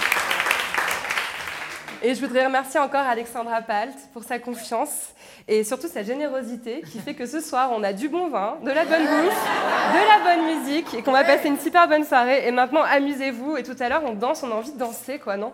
Et 2.05 2.15
je 2.15 2.19
voudrais 2.19 2.45
remercier 2.45 2.81
encore 2.81 3.07
Alexandra 3.07 3.61
Palt 3.61 3.95
pour 4.11 4.25
sa 4.25 4.37
confiance 4.37 5.13
et 5.47 5.63
surtout 5.63 5.87
sa 5.87 6.03
générosité 6.03 6.81
qui 6.91 6.99
fait 6.99 7.13
que 7.13 7.25
ce 7.25 7.39
soir 7.39 7.69
on 7.71 7.81
a 7.81 7.93
du 7.93 8.09
bon 8.09 8.29
vin, 8.29 8.57
de 8.61 8.71
la 8.71 8.83
bonne 8.83 9.05
bouffe, 9.05 9.47
de 9.93 10.09
la 10.09 10.35
bonne 10.35 10.45
musique 10.57 10.93
et 10.95 11.01
qu'on 11.01 11.13
va 11.13 11.23
passer 11.23 11.47
une 11.47 11.59
super 11.59 11.87
bonne 11.87 12.03
soirée. 12.03 12.45
Et 12.45 12.51
maintenant 12.51 12.83
amusez-vous 12.83 13.55
et 13.55 13.63
tout 13.63 13.75
à 13.79 13.87
l'heure 13.87 14.03
on 14.05 14.11
danse, 14.15 14.43
on 14.43 14.51
a 14.51 14.55
envie 14.55 14.73
de 14.73 14.79
danser 14.79 15.17
quoi, 15.17 15.37
non? 15.37 15.53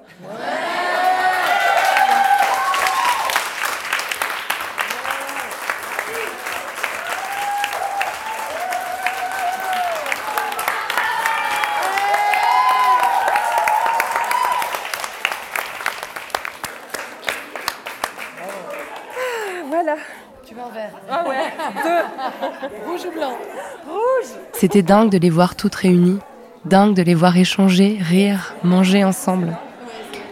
Voilà. 19.82 19.96
Tu 20.46 20.56
veux 20.56 20.62
un 20.62 20.70
verre 20.70 20.92
Ah 21.10 21.28
ouais, 21.28 21.54
deux. 21.84 22.86
Rouge 22.86 23.06
ou 23.06 23.12
blanc 23.12 23.38
Rouge 23.88 24.40
C'était 24.60 24.82
dingue 24.82 25.10
de 25.10 25.18
les 25.18 25.30
voir 25.30 25.56
toutes 25.56 25.76
réunies, 25.76 26.20
dingue 26.66 26.94
de 26.94 27.02
les 27.02 27.16
voir 27.16 27.38
échanger, 27.38 27.98
rire, 28.02 28.56
manger 28.62 29.06
ensemble. 29.06 29.58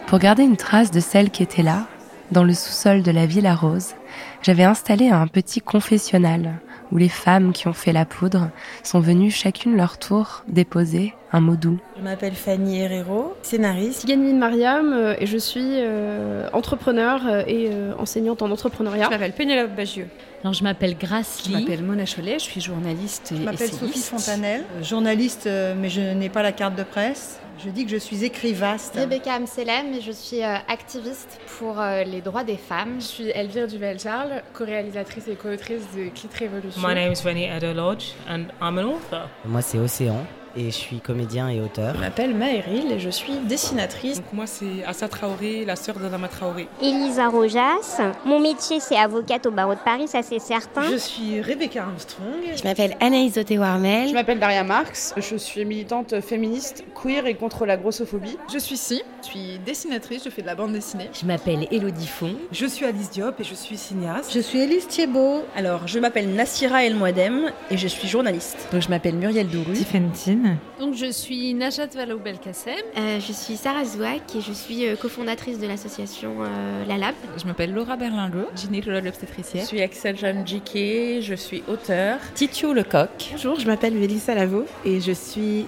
Pour 0.06 0.18
garder 0.18 0.42
une 0.42 0.58
trace 0.58 0.90
de 0.90 1.00
celles 1.00 1.30
qui 1.30 1.42
étaient 1.42 1.62
là, 1.62 1.86
dans 2.30 2.44
le 2.44 2.52
sous-sol 2.52 3.02
de 3.02 3.10
la 3.10 3.24
Villa 3.24 3.54
Rose, 3.54 3.94
j'avais 4.42 4.64
installé 4.64 5.08
un 5.08 5.28
petit 5.28 5.62
confessionnal 5.62 6.60
où 6.92 6.96
les 6.96 7.08
femmes 7.08 7.52
qui 7.52 7.68
ont 7.68 7.72
fait 7.72 7.92
la 7.92 8.04
poudre 8.04 8.50
sont 8.82 9.00
venues 9.00 9.30
chacune 9.30 9.76
leur 9.76 9.98
tour 9.98 10.44
déposer 10.48 11.14
un 11.32 11.40
mot 11.40 11.56
doux. 11.56 11.78
Je 11.98 12.02
m'appelle 12.02 12.34
Fanny 12.34 12.80
Herrero, 12.80 13.34
scénariste. 13.42 14.06
Ganine 14.06 14.38
Mariam 14.38 14.92
euh, 14.92 15.14
et 15.18 15.26
je 15.26 15.36
suis 15.36 15.60
euh, 15.62 16.48
entrepreneur 16.52 17.20
euh, 17.26 17.42
et 17.46 17.68
euh, 17.70 17.92
enseignante 17.98 18.40
en 18.42 18.50
entrepreneuriat. 18.50 19.04
Je 19.06 19.10
m'appelle 19.10 19.32
Pénélope 19.32 19.74
Bagieux. 19.74 20.08
Alors, 20.42 20.54
je 20.54 20.62
m'appelle 20.62 20.96
Grace 20.96 21.42
Je 21.44 21.52
m'appelle 21.52 21.82
Mona 21.82 22.04
Cholet, 22.04 22.38
je 22.38 22.44
suis 22.44 22.60
journaliste 22.60 23.32
et 23.32 23.36
Je 23.36 23.42
m'appelle. 23.42 23.70
Sophie 23.70 23.98
Fontanelle, 23.98 24.64
journaliste, 24.82 25.48
mais 25.76 25.88
je 25.88 26.00
n'ai 26.00 26.28
pas 26.28 26.42
la 26.42 26.52
carte 26.52 26.76
de 26.76 26.84
presse. 26.84 27.40
Je 27.64 27.70
dis 27.70 27.84
que 27.84 27.90
je 27.90 27.96
suis 27.96 28.24
écrivaste. 28.24 28.94
Rebecca 28.94 29.34
Amselem 29.34 29.92
et 29.92 30.00
je 30.00 30.12
suis 30.12 30.44
euh, 30.44 30.54
activiste 30.68 31.40
pour 31.58 31.80
euh, 31.80 32.04
les 32.04 32.20
droits 32.20 32.44
des 32.44 32.56
femmes. 32.56 33.00
Je 33.00 33.04
suis 33.06 33.28
Elvire 33.30 33.66
Duvel-Charles, 33.66 34.42
co-réalisatrice 34.52 35.26
et 35.26 35.34
co-autrice 35.34 35.82
de 35.96 36.08
Clit 36.10 36.28
Révolution. 36.38 36.80
My 36.80 36.94
name 36.94 37.12
is 37.12 37.24
Rennie 37.24 37.48
Adelodge 37.48 38.12
and 38.28 38.44
I'm 38.62 38.78
an 38.78 38.84
author. 38.84 39.28
Moi, 39.44 39.60
c'est 39.62 39.78
Océan 39.78 40.24
et 40.56 40.66
je 40.66 40.76
suis 40.76 41.00
comédien 41.00 41.48
et 41.48 41.60
auteur. 41.60 41.94
Je 41.94 42.00
m'appelle 42.00 42.34
Maëril 42.34 42.92
et 42.92 42.98
je 42.98 43.10
suis 43.10 43.34
dessinatrice. 43.48 44.16
Donc 44.16 44.32
moi, 44.32 44.46
c'est 44.46 44.84
Assa 44.86 45.08
Traoré, 45.08 45.64
la 45.64 45.76
sœur 45.76 45.96
d'Adama 45.96 46.28
Traoré. 46.28 46.68
Elisa 46.82 47.28
Rojas. 47.28 48.00
Mon 48.24 48.40
métier, 48.40 48.80
c'est 48.80 48.96
avocate 48.96 49.46
au 49.46 49.50
barreau 49.50 49.74
de 49.74 49.80
Paris, 49.80 50.08
ça 50.08 50.22
c'est 50.22 50.38
certain. 50.38 50.82
Je 50.90 50.96
suis 50.96 51.40
Rebecca 51.40 51.82
Armstrong. 51.84 52.26
Je 52.56 52.64
m'appelle 52.64 52.96
Anaïs 53.00 53.36
Oté-Warmel. 53.36 54.08
Je 54.08 54.14
m'appelle 54.14 54.38
Daria 54.38 54.64
Marx. 54.64 55.14
Je 55.16 55.36
suis 55.36 55.64
militante 55.64 56.20
féministe, 56.20 56.84
queer 57.00 57.26
et 57.26 57.34
contre 57.34 57.66
la 57.66 57.76
grossophobie. 57.76 58.36
Je 58.52 58.58
suis 58.58 58.76
Si. 58.76 59.02
Je 59.22 59.26
suis 59.26 59.58
dessinatrice. 59.66 60.22
Je 60.24 60.30
fais 60.30 60.42
de 60.42 60.46
la 60.46 60.54
bande 60.54 60.72
dessinée. 60.72 61.10
Je 61.12 61.26
m'appelle 61.26 61.66
Elodie 61.70 62.06
Font. 62.06 62.34
Je 62.52 62.66
suis 62.66 62.84
Alice 62.84 63.10
Diop 63.10 63.40
et 63.40 63.44
je 63.44 63.54
suis 63.54 63.76
cinéaste. 63.76 64.32
Je 64.32 64.40
suis 64.40 64.60
Elise 64.60 64.86
Thiebaud. 64.86 65.42
Alors, 65.56 65.86
je 65.86 65.98
m'appelle 65.98 66.32
Nassira 66.34 66.84
El 66.84 66.94
Mouadem 66.94 67.50
et 67.70 67.76
je 67.76 67.88
suis 67.88 68.08
journaliste. 68.08 68.68
Donc, 68.72 68.82
je 68.82 68.88
m'appelle 68.88 69.16
Muriel 69.16 69.48
Dourou. 69.48 69.72
Tifentine. 69.72 70.47
Donc, 70.78 70.94
je 70.94 71.10
suis 71.10 71.54
Najat 71.54 71.88
Vallaud 71.94 72.18
Belkacem. 72.18 72.74
Euh, 72.96 73.20
je 73.20 73.32
suis 73.32 73.56
Sarah 73.56 73.84
Zouak 73.84 74.36
et 74.36 74.40
je 74.40 74.52
suis 74.52 74.86
euh, 74.86 74.96
cofondatrice 74.96 75.58
de 75.58 75.66
l'association 75.66 76.36
euh, 76.40 76.84
La 76.86 76.96
Lab. 76.96 77.14
Je 77.36 77.46
m'appelle 77.46 77.72
Laura 77.72 77.96
Berlingot, 77.96 78.48
gynécologue 78.56 79.06
obstétricienne. 79.06 79.62
Je 79.62 79.68
suis 79.68 79.82
Axel 79.82 80.16
Jeanne 80.16 80.46
Jiquet, 80.46 81.20
je 81.22 81.34
suis 81.34 81.62
auteur. 81.68 82.18
Titio 82.34 82.72
Lecoq. 82.72 83.30
Bonjour, 83.32 83.58
je 83.58 83.66
m'appelle 83.66 83.94
Mélissa 83.94 84.34
Lavaux 84.34 84.66
et 84.84 85.00
je 85.00 85.12
suis 85.12 85.66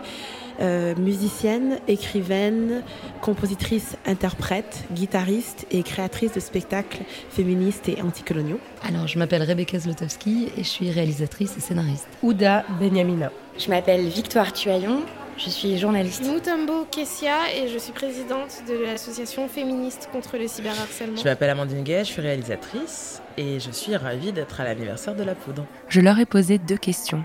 euh, 0.60 0.94
musicienne, 0.96 1.78
écrivaine, 1.88 2.82
compositrice, 3.20 3.96
interprète, 4.06 4.84
guitariste 4.92 5.66
et 5.70 5.82
créatrice 5.82 6.34
de 6.34 6.40
spectacles 6.40 7.00
féministes 7.30 7.88
et 7.88 8.02
anticoloniaux. 8.02 8.60
Alors, 8.86 9.06
je 9.06 9.18
m'appelle 9.18 9.42
Rebecca 9.42 9.78
Zlotowski 9.78 10.48
et 10.56 10.62
je 10.62 10.68
suis 10.68 10.90
réalisatrice 10.90 11.56
et 11.56 11.60
scénariste. 11.60 12.08
Ouda 12.22 12.64
Benyamina. 12.78 13.30
Je 13.58 13.68
m'appelle 13.68 14.06
Victoire 14.08 14.52
Tuaillon, 14.52 15.00
je 15.36 15.48
suis 15.48 15.78
journaliste. 15.78 16.26
Moutambo 16.26 16.84
Kessia 16.90 17.54
et 17.56 17.68
je 17.68 17.78
suis 17.78 17.92
présidente 17.92 18.62
de 18.68 18.84
l'association 18.84 19.48
féministe 19.48 20.10
contre 20.12 20.36
le 20.36 20.46
cyberharcèlement. 20.46 21.16
Je 21.16 21.24
m'appelle 21.24 21.50
Amandine 21.50 21.82
Gay, 21.82 22.00
je 22.00 22.12
suis 22.12 22.20
réalisatrice 22.20 23.22
et 23.38 23.58
je 23.58 23.70
suis 23.70 23.96
ravie 23.96 24.32
d'être 24.32 24.60
à 24.60 24.64
l'anniversaire 24.64 25.14
de 25.14 25.22
la 25.22 25.34
poudre. 25.34 25.64
Je 25.88 26.00
leur 26.00 26.18
ai 26.18 26.26
posé 26.26 26.58
deux 26.58 26.76
questions. 26.76 27.24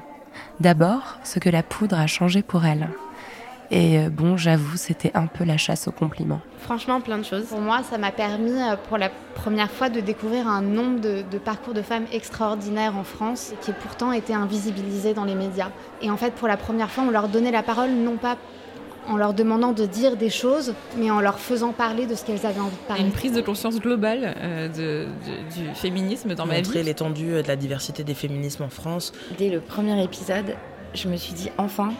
D'abord, 0.61 1.19
ce 1.23 1.39
que 1.39 1.49
la 1.49 1.63
poudre 1.63 1.99
a 1.99 2.07
changé 2.07 2.41
pour 2.41 2.65
elles. 2.65 2.87
Et 3.71 3.99
euh, 3.99 4.09
bon, 4.09 4.37
j'avoue, 4.37 4.77
c'était 4.77 5.11
un 5.15 5.27
peu 5.27 5.43
la 5.43 5.57
chasse 5.57 5.87
aux 5.87 5.91
compliments. 5.91 6.41
Franchement, 6.59 7.01
plein 7.01 7.17
de 7.17 7.23
choses. 7.23 7.45
Pour 7.45 7.61
moi, 7.61 7.81
ça 7.89 7.97
m'a 7.97 8.11
permis 8.11 8.51
euh, 8.51 8.75
pour 8.87 8.97
la 8.97 9.09
première 9.33 9.71
fois 9.71 9.89
de 9.89 9.99
découvrir 9.99 10.47
un 10.47 10.61
nombre 10.61 10.99
de, 10.99 11.23
de, 11.29 11.37
parcours 11.37 11.73
de 11.73 11.81
femmes 11.81 12.05
extraordinaires 12.11 12.95
en 12.95 13.03
France 13.03 13.53
qui 13.61 13.71
pourtant 13.71 14.11
étaient 14.11 14.33
invisibilisés 14.33 15.13
dans 15.13 15.25
les 15.25 15.35
médias. 15.35 15.71
Et 16.01 16.09
en 16.09 16.17
fait, 16.17 16.33
pour 16.33 16.47
la 16.47 16.57
première 16.57 16.91
fois, 16.91 17.03
on 17.07 17.11
leur 17.11 17.27
donnait 17.27 17.51
la 17.51 17.63
parole 17.63 17.91
non 17.91 18.17
pas 18.17 18.37
en 19.07 19.17
leur 19.17 19.33
demandant 19.33 19.71
de 19.71 19.85
dire 19.85 20.17
des 20.17 20.31
choses, 20.31 20.73
mais 20.97 21.11
en 21.11 21.21
leur 21.21 21.39
faisant 21.39 21.71
parler 21.73 22.07
de 22.07 22.15
ce 22.15 22.25
qu'elles 22.25 22.45
avaient 22.45 22.59
envie 22.59 22.75
de 22.75 22.87
parler. 22.87 23.03
Une 23.03 23.11
prise 23.11 23.33
de 23.33 23.41
conscience 23.41 23.79
globale 23.79 24.33
euh, 24.37 24.67
de, 24.67 25.07
de, 25.07 25.61
du 25.67 25.75
féminisme 25.75 26.33
dans 26.33 26.45
Montrer 26.45 26.61
ma 26.61 26.79
vie. 26.79 26.83
l'étendue 26.83 27.31
de 27.43 27.47
la 27.47 27.55
diversité 27.55 28.03
des 28.03 28.15
féminismes 28.15 28.63
en 28.63 28.69
France. 28.69 29.13
Dès 29.37 29.49
le 29.49 29.59
premier 29.59 30.03
épisode, 30.03 30.55
je 30.95 31.07
me 31.07 31.17
suis 31.17 31.33
dit 31.33 31.49
enfin, 31.57 31.91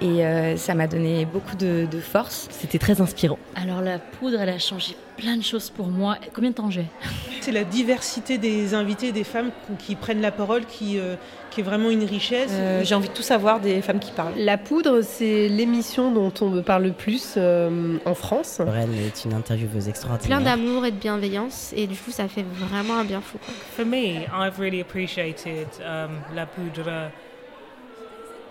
Et 0.00 0.24
euh, 0.24 0.56
ça 0.56 0.74
m'a 0.74 0.86
donné 0.86 1.24
beaucoup 1.24 1.56
de, 1.56 1.86
de 1.90 2.00
force. 2.00 2.48
C'était 2.50 2.78
très 2.78 3.00
inspirant. 3.00 3.38
Alors 3.54 3.80
la 3.80 3.98
poudre, 3.98 4.40
elle 4.40 4.48
a 4.48 4.58
changé 4.58 4.96
plein 5.16 5.36
de 5.36 5.42
choses 5.42 5.70
pour 5.70 5.86
moi. 5.86 6.16
Combien 6.34 6.50
de 6.50 6.56
temps 6.56 6.70
j'ai? 6.70 6.86
C'est 7.40 7.52
la 7.52 7.64
diversité 7.64 8.36
des 8.38 8.74
invités, 8.74 9.12
des 9.12 9.22
femmes 9.24 9.50
qui 9.78 9.94
prennent 9.94 10.20
la 10.20 10.32
parole, 10.32 10.64
qui, 10.64 10.98
euh, 10.98 11.14
qui 11.50 11.60
est 11.60 11.62
vraiment 11.62 11.90
une 11.90 12.04
richesse. 12.04 12.50
Euh, 12.52 12.82
J'ai 12.84 12.94
envie 12.94 13.08
de 13.08 13.14
tout 13.14 13.22
savoir 13.22 13.60
des 13.60 13.80
femmes 13.82 14.00
qui 14.00 14.10
parlent. 14.12 14.32
La 14.36 14.58
poudre, 14.58 15.02
c'est 15.02 15.48
l'émission 15.48 16.10
dont 16.10 16.32
on 16.40 16.48
me 16.48 16.62
parle 16.62 16.84
le 16.84 16.92
plus 16.92 17.34
euh, 17.36 17.98
en 18.04 18.14
France. 18.14 18.58
Lorraine 18.58 18.94
est 18.94 19.24
une 19.24 19.34
intervieweuse 19.34 19.88
extraordinaire. 19.88 20.38
Plein 20.38 20.44
d'amour 20.56 20.84
et 20.86 20.90
de 20.90 20.96
bienveillance 20.96 21.72
et 21.76 21.86
du 21.86 21.96
coup 21.96 22.10
ça 22.10 22.26
fait 22.28 22.44
vraiment 22.68 22.96
un 22.98 23.04
bien 23.04 23.20
fou. 23.20 23.38
For 23.76 23.84
me, 23.86 24.24
I've 24.32 24.58
really 24.58 24.80
appreciated 24.80 25.68
um, 25.80 26.10
La 26.34 26.46
Poudre 26.46 27.10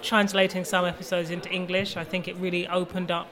translating 0.04 0.66
some 0.66 0.86
episodes 0.86 1.30
into 1.30 1.50
English. 1.50 1.98
I 1.98 2.04
think 2.04 2.28
it 2.28 2.36
really 2.36 2.68
opened 2.68 3.10
up 3.10 3.28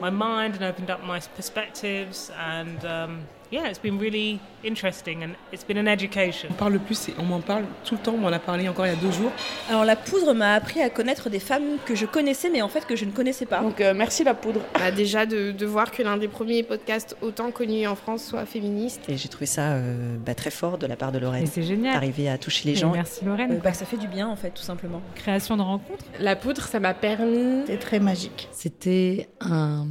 my 0.00 0.10
mind 0.10 0.54
and 0.54 0.64
opened 0.64 0.90
up 0.90 1.02
my 1.04 1.20
perspectives 1.20 2.30
and 2.36 2.84
um, 2.84 3.28
yeah, 3.52 3.68
it's 3.68 3.78
been 3.78 3.98
really 3.98 4.40
interesting 4.64 5.22
and 5.22 5.34
it's 5.52 5.64
been 5.64 5.76
an 5.76 5.86
education. 5.86 6.48
On 6.50 6.54
parle 6.54 6.78
plus 6.78 7.08
et 7.08 7.14
on 7.18 7.24
m'en 7.24 7.40
parle 7.40 7.64
tout 7.84 7.94
le 7.94 8.00
temps. 8.00 8.14
On 8.14 8.18
m'en 8.18 8.28
a 8.28 8.38
parlé 8.38 8.68
encore 8.68 8.86
il 8.86 8.88
y 8.88 8.92
a 8.92 8.96
deux 8.96 9.12
jours. 9.12 9.30
Alors 9.68 9.84
la 9.84 9.94
poudre 9.94 10.32
m'a 10.32 10.54
appris 10.54 10.80
à 10.80 10.88
connaître 10.88 11.28
des 11.28 11.38
femmes 11.38 11.76
que 11.84 11.94
je 11.94 12.06
connaissais 12.06 12.48
mais 12.48 12.62
en 12.62 12.68
fait 12.68 12.86
que 12.86 12.96
je 12.96 13.04
ne 13.04 13.10
connaissais 13.10 13.44
pas. 13.46 13.60
Donc 13.60 13.80
euh, 13.80 13.92
merci 13.94 14.24
la 14.24 14.34
poudre. 14.34 14.60
Bah, 14.74 14.90
déjà 14.90 15.26
de, 15.26 15.52
de, 15.52 15.66
voir 15.66 15.90
que 15.90 16.02
l'un 16.02 16.16
des 16.16 16.28
premiers 16.28 16.62
podcasts 16.62 17.16
autant 17.20 17.50
connus 17.50 17.86
en 17.86 17.94
France 17.94 18.24
soit 18.24 18.46
féministe. 18.46 19.02
Et 19.08 19.16
j'ai 19.16 19.28
trouvé 19.28 19.46
ça 19.46 19.72
euh, 19.72 20.16
bah, 20.24 20.34
très 20.34 20.50
fort 20.50 20.78
de 20.78 20.86
la 20.86 20.96
part 20.96 21.12
de 21.12 21.18
Lorraine. 21.18 21.46
C'est 21.46 21.62
génial. 21.62 21.94
D'arriver 21.94 22.30
à 22.30 22.38
toucher 22.38 22.68
les 22.68 22.74
gens. 22.74 22.92
Et 22.92 22.96
merci 22.96 23.24
Lorraine. 23.24 23.52
Euh, 23.52 23.60
bah, 23.62 23.74
ça 23.74 23.84
fait 23.84 23.98
du 23.98 24.08
bien 24.08 24.28
en 24.28 24.36
fait 24.36 24.50
tout 24.50 24.62
simplement. 24.62 25.02
Création 25.14 25.58
de 25.58 25.62
rencontres. 25.62 26.04
La 26.18 26.36
poudre, 26.36 26.62
ça 26.62 26.80
m'a 26.80 26.94
permis. 26.94 27.60
C'était 27.66 27.78
très 27.78 28.00
magique. 28.00 28.48
C'était 28.52 29.28
un 29.40 29.86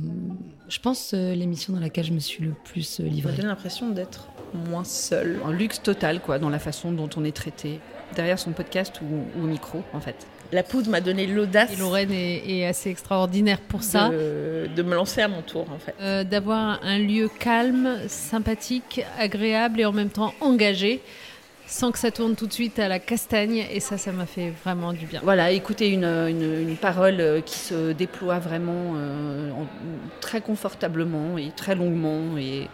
je 0.72 0.80
pense, 0.80 1.12
euh, 1.14 1.36
l'émission 1.36 1.74
dans 1.74 1.82
laquelle 1.82 2.06
je 2.06 2.14
me 2.14 2.20
suis 2.20 2.44
le 2.46 2.54
plus 2.64 3.02
euh, 3.02 3.04
livrée. 3.04 3.36
Ça 3.36 3.42
donne 3.42 3.50
l'impression 3.50 3.90
d'être 3.90 4.30
moins 4.54 4.86
seule. 4.86 5.40
Un 5.46 5.52
luxe 5.52 5.82
total, 5.82 6.22
quoi, 6.22 6.40
dans 6.40 6.50
la 6.50 6.60
façon 6.60 6.94
dont 6.94 7.10
on 7.18 7.26
est 7.26 7.36
traité, 7.36 7.82
derrière 8.16 8.40
son 8.40 8.52
podcast 8.52 9.02
ou, 9.02 9.40
ou 9.40 9.44
au 9.44 9.48
micro, 9.48 9.84
en 9.94 10.00
fait. 10.00 10.16
La 10.54 10.64
poudre 10.64 10.90
m'a 10.90 11.02
donné 11.02 11.28
l'audace. 11.28 11.78
Lorraine 11.78 12.12
est, 12.12 12.50
est, 12.50 12.66
assez 12.66 12.90
extraordinaire 12.90 13.60
pour 13.60 13.84
ça. 13.84 14.10
De, 14.10 14.70
de, 14.74 14.82
me 14.82 14.96
lancer 14.96 15.22
à 15.22 15.28
mon 15.28 15.42
tour, 15.42 15.66
en 15.70 15.78
fait. 15.78 15.94
Euh, 16.00 16.24
D'avoir 16.24 16.80
un 16.84 17.00
lieu 17.00 17.30
calme, 17.40 18.00
sympathique, 18.08 19.02
agréable 19.20 19.82
et 19.82 19.86
en 19.86 19.94
même 19.94 20.10
temps 20.10 20.34
engagé 20.40 21.02
sans 21.72 21.92
que 21.92 21.98
ça 21.98 22.12
tourne 22.12 22.36
tout 22.36 22.48
de 22.48 22.54
suite 22.54 22.80
à 22.80 22.90
la 22.90 23.00
castagne. 23.00 23.66
Et 23.72 23.80
ça, 23.80 23.98
ça 23.98 24.12
m'a 24.12 24.26
fait 24.26 24.52
vraiment 24.64 24.92
du 24.92 25.06
bien. 25.06 25.22
Voilà, 25.24 25.52
écouter 25.52 25.90
une, 25.90 26.04
une, 26.04 26.70
une 26.70 26.76
parole 26.76 27.42
qui 27.46 27.58
se 27.58 27.94
déploie 27.94 28.40
vraiment 28.40 28.94
euh, 28.96 29.52
en, 29.52 29.66
très 30.20 30.42
confortablement 30.42 31.38
et 31.38 31.52
très 31.56 31.76
longuement 31.76 32.38
et 32.38 32.68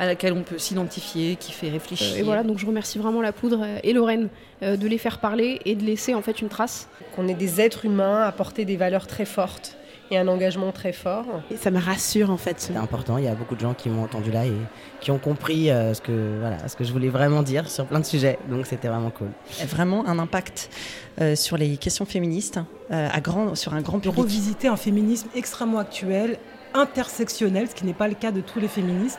à 0.00 0.06
laquelle 0.06 0.32
on 0.32 0.42
peut 0.42 0.58
s'identifier, 0.58 1.36
qui 1.36 1.52
fait 1.52 1.68
réfléchir. 1.68 2.16
Et 2.16 2.22
voilà, 2.22 2.42
donc 2.42 2.58
je 2.58 2.66
remercie 2.66 2.98
vraiment 2.98 3.20
la 3.20 3.32
poudre 3.32 3.64
et 3.84 3.92
Lorraine 3.92 4.28
euh, 4.62 4.76
de 4.76 4.88
les 4.88 4.98
faire 4.98 5.18
parler 5.18 5.60
et 5.64 5.76
de 5.76 5.84
laisser 5.84 6.14
en 6.14 6.22
fait 6.22 6.40
une 6.40 6.48
trace. 6.48 6.88
Qu'on 7.14 7.28
est 7.28 7.34
des 7.34 7.60
êtres 7.60 7.84
humains 7.84 8.22
à 8.22 8.32
porter 8.32 8.64
des 8.64 8.76
valeurs 8.76 9.06
très 9.06 9.26
fortes 9.26 9.76
et 10.10 10.18
un 10.18 10.28
engagement 10.28 10.72
très 10.72 10.92
fort. 10.92 11.26
Et 11.50 11.56
ça 11.56 11.70
me 11.70 11.78
rassure 11.78 12.30
en 12.30 12.36
fait. 12.36 12.56
C'est 12.58 12.76
important, 12.76 13.18
il 13.18 13.24
y 13.24 13.28
a 13.28 13.34
beaucoup 13.34 13.54
de 13.54 13.60
gens 13.60 13.74
qui 13.74 13.88
m'ont 13.88 14.02
entendu 14.02 14.30
là 14.30 14.46
et 14.46 14.52
qui 15.00 15.10
ont 15.10 15.18
compris 15.18 15.70
euh, 15.70 15.94
ce, 15.94 16.00
que, 16.00 16.38
voilà, 16.40 16.68
ce 16.68 16.76
que 16.76 16.84
je 16.84 16.92
voulais 16.92 17.08
vraiment 17.08 17.42
dire 17.42 17.70
sur 17.70 17.86
plein 17.86 18.00
de 18.00 18.04
sujets, 18.04 18.38
donc 18.48 18.66
c'était 18.66 18.88
vraiment 18.88 19.10
cool. 19.10 19.28
Vraiment 19.66 20.06
un 20.06 20.18
impact 20.18 20.70
euh, 21.20 21.36
sur 21.36 21.56
les 21.56 21.76
questions 21.76 22.04
féministes, 22.04 22.58
euh, 22.90 23.08
à 23.10 23.20
grand, 23.20 23.54
sur 23.54 23.74
un 23.74 23.82
grand 23.82 24.00
public. 24.00 24.18
Revisiter 24.18 24.68
un 24.68 24.76
féminisme 24.76 25.28
extrêmement 25.34 25.78
actuel, 25.78 26.38
intersectionnel, 26.74 27.68
ce 27.68 27.74
qui 27.74 27.84
n'est 27.84 27.94
pas 27.94 28.08
le 28.08 28.14
cas 28.14 28.32
de 28.32 28.40
tous 28.40 28.60
les 28.60 28.68
féministes. 28.68 29.18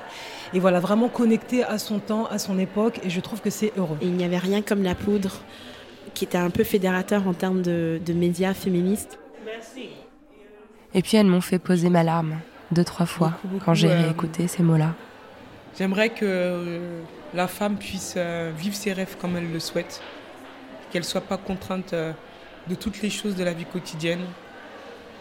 Et 0.53 0.59
voilà, 0.59 0.79
vraiment 0.79 1.07
connecté 1.07 1.63
à 1.63 1.77
son 1.77 1.99
temps, 1.99 2.25
à 2.25 2.37
son 2.37 2.59
époque, 2.59 2.99
et 3.03 3.09
je 3.09 3.21
trouve 3.21 3.41
que 3.41 3.49
c'est 3.49 3.71
heureux. 3.77 3.97
Et 4.01 4.05
il 4.05 4.13
n'y 4.13 4.25
avait 4.25 4.37
rien 4.37 4.61
comme 4.61 4.83
la 4.83 4.95
poudre, 4.95 5.31
qui 6.13 6.25
était 6.25 6.37
un 6.37 6.49
peu 6.49 6.63
fédérateur 6.65 7.27
en 7.27 7.33
termes 7.33 7.61
de, 7.61 8.01
de 8.05 8.13
médias 8.13 8.53
féministes. 8.53 9.17
Merci. 9.45 9.89
Et 10.93 11.01
puis 11.01 11.17
elles 11.17 11.25
m'ont 11.25 11.41
fait 11.41 11.59
poser 11.59 11.89
ma 11.89 12.03
larme 12.03 12.35
deux, 12.71 12.83
trois 12.83 13.05
fois 13.05 13.29
beaucoup, 13.29 13.47
beaucoup, 13.47 13.65
quand 13.65 13.73
j'ai 13.73 13.91
euh, 13.91 14.01
réécouté 14.01 14.47
ces 14.47 14.63
mots-là. 14.63 14.93
J'aimerais 15.77 16.09
que 16.09 16.25
euh, 16.25 17.01
la 17.33 17.47
femme 17.47 17.77
puisse 17.77 18.15
euh, 18.17 18.51
vivre 18.57 18.75
ses 18.75 18.91
rêves 18.93 19.15
comme 19.19 19.37
elle 19.37 19.51
le 19.51 19.59
souhaite, 19.59 20.01
qu'elle 20.91 21.03
ne 21.03 21.07
soit 21.07 21.21
pas 21.21 21.37
contrainte 21.37 21.93
euh, 21.93 22.11
de 22.67 22.75
toutes 22.75 23.01
les 23.01 23.09
choses 23.09 23.35
de 23.35 23.43
la 23.43 23.53
vie 23.53 23.65
quotidienne, 23.65 24.21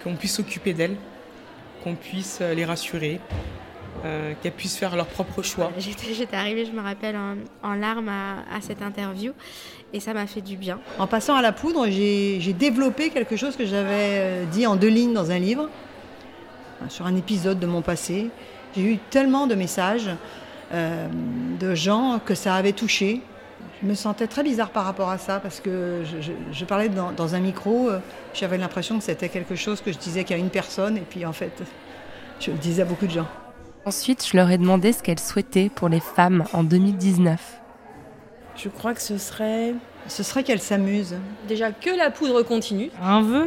qu'on 0.03 0.17
puisse 0.17 0.35
s'occuper 0.35 0.73
d'elle, 0.73 0.97
qu'on 1.85 1.95
puisse 1.95 2.41
les 2.41 2.65
rassurer, 2.65 3.21
qu'elles 4.43 4.53
puissent 4.53 4.77
faire 4.77 4.97
leur 4.97 5.07
propre 5.07 5.43
choix. 5.43 5.71
J'étais 5.79 6.37
arrivée, 6.37 6.65
je 6.65 6.73
me 6.73 6.81
rappelle, 6.81 7.17
en, 7.17 7.37
en 7.63 7.75
larmes 7.75 8.09
à, 8.09 8.57
à, 8.57 8.61
cette 8.61 8.83
interview 8.83 9.33
et 9.93 10.01
ça 10.01 10.15
m'a 10.15 10.27
fait 10.27 10.41
du 10.41 10.57
bien. 10.57 10.79
En 10.99 11.07
passant 11.07 11.35
à 11.35 11.43
la 11.43 11.53
poudre, 11.53 11.87
j'ai 11.89 12.53
développé 12.53 13.11
quelque 13.11 13.37
chose 13.37 13.57
que 13.57 13.67
j'avais 13.67 14.47
dit 14.53 14.67
en 14.67 14.77
deux 14.77 14.89
lignes 14.89 15.13
dans 15.13 15.31
un 15.31 15.39
livre, 15.39 15.69
sur 16.89 17.07
un 17.07 17.17
épisode 17.17 17.59
de 17.59 17.67
mon 17.67 17.83
passé. 17.83 18.31
J'ai 18.77 18.83
eu 18.83 18.99
tellement 19.11 19.47
de 19.47 19.55
messages 19.55 20.11
euh, 20.73 21.09
de 21.59 21.75
gens 21.75 22.21
que 22.25 22.35
ça 22.35 22.55
avait 22.55 22.73
touché. 22.73 23.21
Je 23.83 23.89
me 23.89 23.95
sentais 23.95 24.27
très 24.27 24.43
bizarre 24.43 24.71
par 24.71 24.85
rapport 24.85 25.11
à 25.11 25.19
ça 25.19 25.41
parce 25.41 25.61
que 25.61 26.03
je, 26.05 26.21
je, 26.21 26.33
je 26.53 26.65
parlais 26.65 26.89
dans, 26.89 27.13
dans, 27.13 27.35
un 27.35 27.41
micro, 27.41 27.89
euh, 27.89 27.99
j'avais 28.35 28.59
l'impression 28.59 28.99
que 28.99 29.05
c'était 29.05 29.29
quelque 29.29 29.57
chose 29.57 29.81
que 29.81 29.91
je 29.91 29.99
disais 29.99 30.25
qu'à 30.25 30.37
une 30.37 30.51
personne 30.51 30.97
et 30.97 31.05
puis 31.09 31.25
en 31.27 31.33
fait, 31.33 31.63
je 32.41 32.51
le 32.51 32.59
disais 32.59 32.83
à 32.83 32.85
beaucoup 32.85 33.07
de 33.07 33.13
gens. 33.13 33.27
Ensuite, 33.87 34.27
je 34.27 34.37
leur 34.37 34.51
ai 34.51 34.59
demandé 34.59 34.93
ce 34.93 35.03
qu'elles 35.03 35.21
souhaitaient 35.21 35.71
pour 35.75 35.89
les 35.89 36.01
femmes 36.01 36.45
en 36.53 36.63
2019. 36.63 37.61
Je 38.57 38.69
crois 38.69 38.95
que 38.95 39.01
ce 39.01 39.17
serait 39.17 39.75
ce 40.09 40.23
serait 40.23 40.43
qu'elle 40.43 40.61
s'amuse. 40.61 41.15
Déjà 41.47 41.73
que 41.73 41.91
la 41.91 42.11
poudre 42.11 42.43
continue. 42.43 42.91
Un 43.03 43.23
vœu, 43.23 43.47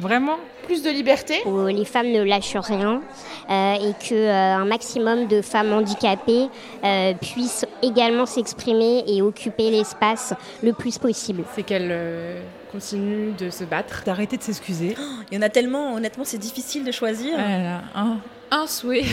vraiment. 0.00 0.36
Plus 0.64 0.82
de 0.82 0.90
liberté. 0.90 1.42
Où 1.44 1.66
les 1.66 1.84
femmes 1.84 2.10
ne 2.12 2.22
lâchent 2.22 2.56
rien 2.56 3.02
euh, 3.50 3.74
et 3.74 3.92
que 4.08 4.14
euh, 4.14 4.56
un 4.56 4.64
maximum 4.64 5.26
de 5.26 5.42
femmes 5.42 5.72
handicapées 5.72 6.48
euh, 6.84 7.12
puissent 7.14 7.66
également 7.82 8.26
s'exprimer 8.26 9.04
et 9.06 9.22
occuper 9.22 9.70
l'espace 9.70 10.34
le 10.62 10.72
plus 10.72 10.98
possible. 10.98 11.44
C'est 11.54 11.62
qu'elles 11.62 11.90
euh, 11.90 12.40
continuent 12.72 13.34
de 13.36 13.50
se 13.50 13.64
battre. 13.64 14.02
D'arrêter 14.06 14.36
de 14.36 14.42
s'excuser. 14.42 14.94
Oh, 14.98 15.22
il 15.30 15.34
y 15.34 15.38
en 15.38 15.42
a 15.42 15.48
tellement, 15.48 15.94
honnêtement, 15.94 16.24
c'est 16.24 16.38
difficile 16.38 16.84
de 16.84 16.92
choisir. 16.92 17.34
Voilà, 17.34 17.82
un, 17.94 18.18
un 18.54 18.66
souhait 18.66 19.04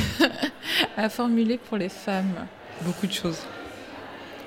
à 0.98 1.10
formuler 1.10 1.58
pour 1.58 1.78
les 1.78 1.90
femmes. 1.90 2.48
Beaucoup 2.82 3.08
de 3.08 3.14
choses. 3.14 3.40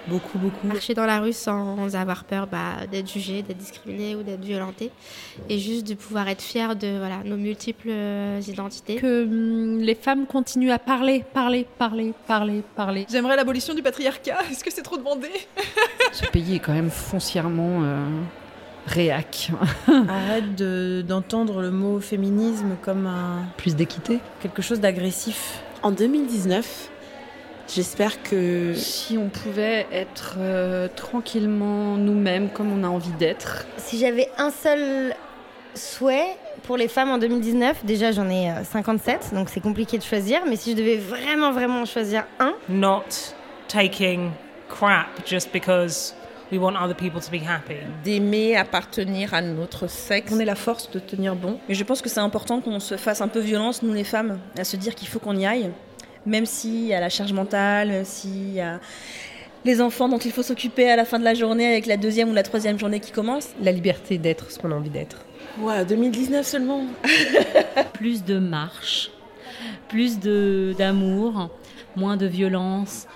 Beaucoup, 0.07 0.39
beaucoup. 0.39 0.67
Marcher 0.67 0.93
dans 0.93 1.07
la 1.07 1.19
rue 1.19 1.33
sans 1.33 1.95
avoir 1.95 2.25
peur 2.25 2.47
bah, 2.47 2.87
d'être 2.91 3.11
jugé, 3.11 3.41
d'être 3.41 3.57
discriminé 3.57 4.15
ou 4.15 4.23
d'être 4.23 4.45
violenté. 4.45 4.91
Et 5.49 5.59
juste 5.59 5.87
de 5.89 5.95
pouvoir 5.95 6.29
être 6.29 6.43
fier 6.43 6.77
de 6.77 6.99
voilà, 6.99 7.23
nos 7.25 7.39
multiples 7.39 7.89
euh, 7.89 8.41
identités. 8.47 8.97
Que 8.97 9.25
hum, 9.25 9.79
les 9.79 9.95
femmes 9.95 10.27
continuent 10.27 10.73
à 10.73 10.79
parler, 10.79 11.25
parler, 11.33 11.67
parler, 11.79 12.13
parler, 12.27 12.63
parler. 12.77 13.07
J'aimerais 13.11 13.37
l'abolition 13.37 13.73
du 13.73 13.83
patriarcat. 13.83 14.41
Est-ce 14.51 14.63
que 14.63 14.71
c'est 14.71 14.83
trop 14.83 14.99
demandé? 14.99 15.29
Ce 16.13 16.27
pays 16.27 16.57
est 16.57 16.61
quand 16.61 16.75
même 16.75 16.91
foncièrement 16.91 17.81
euh, 17.83 18.07
réac. 18.87 19.51
Arrête 20.09 20.55
d'entendre 21.07 21.57
de, 21.57 21.63
le 21.63 21.71
mot 21.71 22.01
féminisme 22.01 22.77
comme 22.83 23.07
un... 23.07 23.47
Plus 23.57 23.77
d'équité 23.77 24.21
Quelque 24.41 24.63
chose 24.63 24.81
d'agressif. 24.81 25.61
En 25.83 25.91
2019, 25.91 26.91
J'espère 27.73 28.23
que 28.23 28.75
si 28.75 29.17
on 29.17 29.31
pouvait 29.31 29.87
être 29.91 30.37
euh, 30.39 30.87
tranquillement 30.95 31.97
nous-mêmes 31.97 32.51
comme 32.51 32.71
on 32.71 32.85
a 32.85 32.89
envie 32.89 33.13
d'être. 33.13 33.67
Si 33.79 33.99
j'avais 33.99 34.29
un 34.37 34.51
seul 34.51 35.15
souhait 35.75 36.37
pour 36.65 36.77
les 36.77 36.89
femmes 36.89 37.11
en 37.11 37.19
2019, 37.19 37.85
déjà 37.85 38.13
j'en 38.13 38.29
ai 38.29 38.53
57, 38.65 39.31
donc 39.33 39.49
c'est 39.49 39.61
compliqué 39.61 39.99
de 39.99 40.03
choisir, 40.03 40.43
mais 40.47 40.57
si 40.57 40.73
je 40.73 40.77
devais 40.77 40.97
vraiment 40.97 41.53
vraiment 41.53 41.81
en 41.81 41.85
choisir 41.87 42.25
un, 42.39 42.53
not 42.69 43.33
taking 43.67 44.31
crap 44.69 45.27
just 45.27 45.51
because 45.53 46.15
we 46.53 46.59
want 46.59 46.75
other 46.77 46.95
people 46.95 47.21
to 47.21 47.31
be 47.31 47.43
happy. 47.43 47.77
D'aimer 48.05 48.57
appartenir 48.57 49.35
à 49.35 49.43
notre 49.43 49.87
sexe. 49.87 50.33
On 50.33 50.39
est 50.39 50.45
la 50.45 50.55
force 50.55 50.91
de 50.91 50.99
tenir 50.99 51.37
bon. 51.37 51.59
Mais 51.69 51.75
je 51.75 51.85
pense 51.85 52.03
que 52.03 52.09
c'est 52.09 52.21
important 52.21 52.61
qu'on 52.61 52.81
se 52.81 52.97
fasse 52.97 53.21
un 53.21 53.29
peu 53.29 53.41
violence 53.41 53.83
nous 53.83 53.93
les 53.93 54.05
femmes, 54.05 54.39
à 54.59 54.65
se 54.65 54.77
dire 54.77 54.95
qu'il 54.95 55.09
faut 55.09 55.19
qu'on 55.19 55.37
y 55.37 55.47
aille 55.47 55.71
même 56.27 56.47
s'il 56.47 56.87
y 56.87 56.95
a 56.95 57.01
la 57.01 57.09
charge 57.09 57.33
mentale, 57.33 58.05
s'il 58.05 58.55
y 58.55 58.61
a 58.61 58.81
les 59.65 59.81
enfants 59.81 60.09
dont 60.09 60.19
il 60.19 60.31
faut 60.31 60.43
s'occuper 60.43 60.91
à 60.91 60.97
la 60.97 61.05
fin 61.05 61.19
de 61.19 61.25
la 61.25 61.35
journée 61.35 61.67
avec 61.67 61.87
la 61.87 61.97
deuxième 61.97 62.31
ou 62.31 62.35
la 62.35 62.43
troisième 62.43 62.79
journée 62.79 63.01
qui 63.01 63.13
commence. 63.13 63.49
La 63.63 63.73
liberté 63.73 64.19
d'être 64.19 64.51
ce 64.51 64.59
qu'on 64.59 64.71
a 64.73 64.75
envie 64.75 64.91
d'être. 64.91 65.19
Ouais, 65.59 65.85
2019 65.85 66.47
seulement. 66.47 66.85
plus 67.95 68.25
de 68.25 68.39
marche, 68.39 69.11
plus 69.89 70.19
de 70.19 70.75
d'amour, 70.77 71.51
moins 71.97 72.17
de 72.17 72.27
violence. 72.27 73.07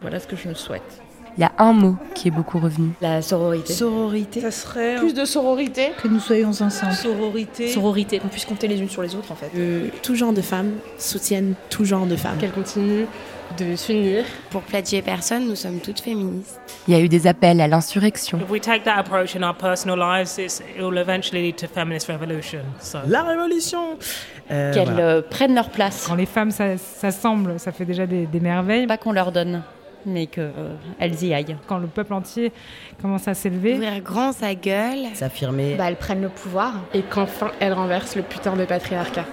Voilà 0.00 0.20
ce 0.20 0.26
que 0.26 0.36
je 0.36 0.48
me 0.48 0.54
souhaite. 0.54 1.00
il 1.36 1.40
y 1.40 1.44
a 1.44 1.52
un 1.58 1.72
mot 1.72 1.96
qui 2.18 2.28
est 2.28 2.32
beaucoup 2.32 2.58
revenu. 2.58 2.90
La 3.00 3.22
sororité. 3.22 3.72
Sororité. 3.72 4.40
Ça 4.40 4.50
serait 4.50 4.96
Plus 4.96 5.14
de 5.14 5.24
sororité. 5.24 5.92
Que 6.02 6.08
nous 6.08 6.20
soyons 6.20 6.48
ensemble. 6.48 6.92
Sororité. 6.92 7.68
Sororité, 7.68 8.18
qu'on 8.18 8.28
puisse 8.28 8.44
compter 8.44 8.66
les 8.68 8.78
unes 8.80 8.88
sur 8.90 9.02
les 9.02 9.14
autres 9.14 9.32
en 9.32 9.36
fait. 9.36 9.48
Que 9.54 9.88
tout 10.02 10.14
genre 10.14 10.32
de 10.32 10.42
femmes 10.42 10.72
soutiennent 10.98 11.54
tout 11.70 11.84
genre 11.84 12.06
de 12.06 12.16
femmes. 12.16 12.36
Qu'elle 12.38 12.52
continue 12.52 13.06
de 13.58 13.76
s'unir. 13.76 14.24
Pour 14.50 14.60
plagier 14.62 15.00
personne, 15.00 15.48
nous 15.48 15.56
sommes 15.56 15.78
toutes 15.80 16.00
féministes. 16.00 16.60
Il 16.86 16.94
y 16.94 16.96
a 16.96 17.00
eu 17.00 17.08
des 17.08 17.26
appels 17.26 17.60
à 17.62 17.66
l'insurrection. 17.68 18.38
If 18.38 18.50
we 18.50 18.60
take 18.60 18.82
that 18.84 18.96
approach 18.98 19.34
in 19.36 19.42
our 19.42 19.54
personal 19.54 19.98
lives, 19.98 20.38
it's, 20.38 20.60
it 20.60 20.82
will 20.82 20.98
eventually 20.98 21.42
lead 21.42 21.56
to 21.56 21.66
feminist 21.66 22.08
revolution. 22.08 22.60
So. 22.80 22.98
La 23.06 23.22
révolution 23.22 23.96
Euh, 24.50 24.72
Qu'elles 24.72 24.84
voilà. 24.88 25.04
euh, 25.06 25.22
prennent 25.22 25.54
leur 25.54 25.68
place. 25.68 26.06
Quand 26.08 26.14
les 26.14 26.24
femmes 26.24 26.50
ça- 26.50 26.78
s'assemblent, 26.78 27.58
ça 27.60 27.70
fait 27.70 27.84
déjà 27.84 28.06
des, 28.06 28.24
des 28.26 28.40
merveilles. 28.40 28.86
Pas 28.86 28.96
qu'on 28.96 29.12
leur 29.12 29.30
donne, 29.30 29.62
mais 30.06 30.26
qu'elles 30.26 31.22
y 31.22 31.34
aillent. 31.34 31.56
Quand 31.66 31.78
le 31.78 31.86
peuple 31.86 32.14
entier 32.14 32.52
commence 33.00 33.28
à 33.28 33.34
s'élever. 33.34 33.74
Ouvrir 33.74 34.00
grand 34.00 34.32
sa 34.32 34.54
gueule. 34.54 35.06
S'affirmer. 35.14 35.74
Bah, 35.76 35.84
elles 35.88 35.96
prennent 35.96 36.22
le 36.22 36.28
pouvoir 36.28 36.74
et 36.94 37.02
qu'enfin 37.02 37.50
elles 37.60 37.72
renversent 37.72 38.16
le 38.16 38.22
putain 38.22 38.56
de 38.56 38.64
patriarcat. 38.64 39.24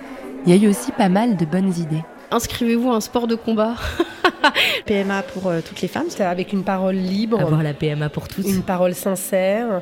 Il 0.45 0.56
y 0.56 0.60
a 0.60 0.63
eu 0.63 0.69
aussi 0.69 0.91
pas 0.91 1.10
mal 1.10 1.38
de 1.38 1.45
bonnes 1.45 1.73
idées. 1.78 2.04
Inscrivez-vous 2.32 2.91
à 2.91 2.95
un 2.95 3.01
sport 3.01 3.28
de 3.28 3.36
combat. 3.36 3.75
PMA 4.86 5.23
pour 5.23 5.47
euh, 5.47 5.62
toutes 5.65 5.82
les 5.82 5.88
femmes. 5.88 6.08
Avec 6.19 6.54
une 6.54 6.63
parole 6.63 6.95
libre. 6.95 7.39
Avoir 7.39 7.63
la 7.63 7.73
PMA 7.73 8.10
pour 8.10 8.28
tous. 8.28 8.47
Une 8.47 8.62
parole 8.62 8.93
sincère. 8.93 9.82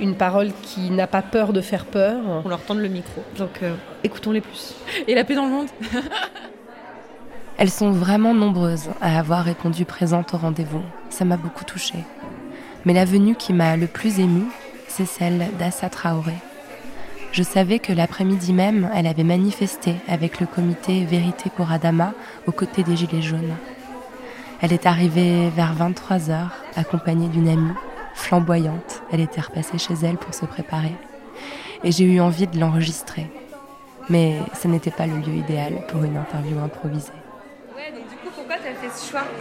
Une 0.00 0.14
parole 0.14 0.50
qui 0.62 0.90
n'a 0.90 1.06
pas 1.06 1.22
peur 1.22 1.52
de 1.52 1.60
faire 1.60 1.84
peur. 1.84 2.20
On 2.44 2.48
leur 2.48 2.62
tend 2.62 2.74
le 2.74 2.88
micro. 2.88 3.22
Donc 3.38 3.62
euh, 3.62 3.74
écoutons-les 4.02 4.40
plus. 4.40 4.74
Et 5.06 5.14
la 5.14 5.24
paix 5.24 5.34
dans 5.34 5.44
le 5.44 5.52
monde 5.52 5.68
Elles 7.60 7.70
sont 7.70 7.90
vraiment 7.90 8.32
nombreuses 8.32 8.88
à 9.02 9.18
avoir 9.18 9.44
répondu 9.44 9.84
présente 9.84 10.32
au 10.32 10.38
rendez-vous. 10.38 10.80
Ça 11.10 11.26
m'a 11.26 11.36
beaucoup 11.36 11.64
touchée. 11.64 12.06
Mais 12.86 12.94
la 12.94 13.04
venue 13.04 13.34
qui 13.34 13.52
m'a 13.52 13.76
le 13.76 13.86
plus 13.86 14.18
émue, 14.18 14.46
c'est 14.88 15.04
celle 15.04 15.46
d'Assa 15.58 15.90
Traoré. 15.90 16.32
Je 17.32 17.42
savais 17.42 17.78
que 17.78 17.92
l'après-midi 17.92 18.54
même, 18.54 18.88
elle 18.94 19.06
avait 19.06 19.24
manifesté 19.24 19.96
avec 20.08 20.40
le 20.40 20.46
comité 20.46 21.04
Vérité 21.04 21.50
pour 21.54 21.70
Adama 21.70 22.14
aux 22.46 22.52
côtés 22.52 22.82
des 22.82 22.96
Gilets 22.96 23.20
jaunes. 23.20 23.54
Elle 24.62 24.72
est 24.72 24.86
arrivée 24.86 25.50
vers 25.50 25.74
23h, 25.76 26.46
accompagnée 26.76 27.28
d'une 27.28 27.50
amie, 27.50 27.74
flamboyante. 28.14 29.02
Elle 29.12 29.20
était 29.20 29.42
repassée 29.42 29.76
chez 29.76 29.94
elle 30.02 30.16
pour 30.16 30.32
se 30.32 30.46
préparer. 30.46 30.94
Et 31.84 31.92
j'ai 31.92 32.04
eu 32.04 32.20
envie 32.22 32.46
de 32.46 32.58
l'enregistrer. 32.58 33.30
Mais 34.08 34.38
ce 34.58 34.66
n'était 34.66 34.90
pas 34.90 35.06
le 35.06 35.18
lieu 35.18 35.34
idéal 35.34 35.84
pour 35.88 36.02
une 36.04 36.16
interview 36.16 36.58
improvisée. 36.58 37.19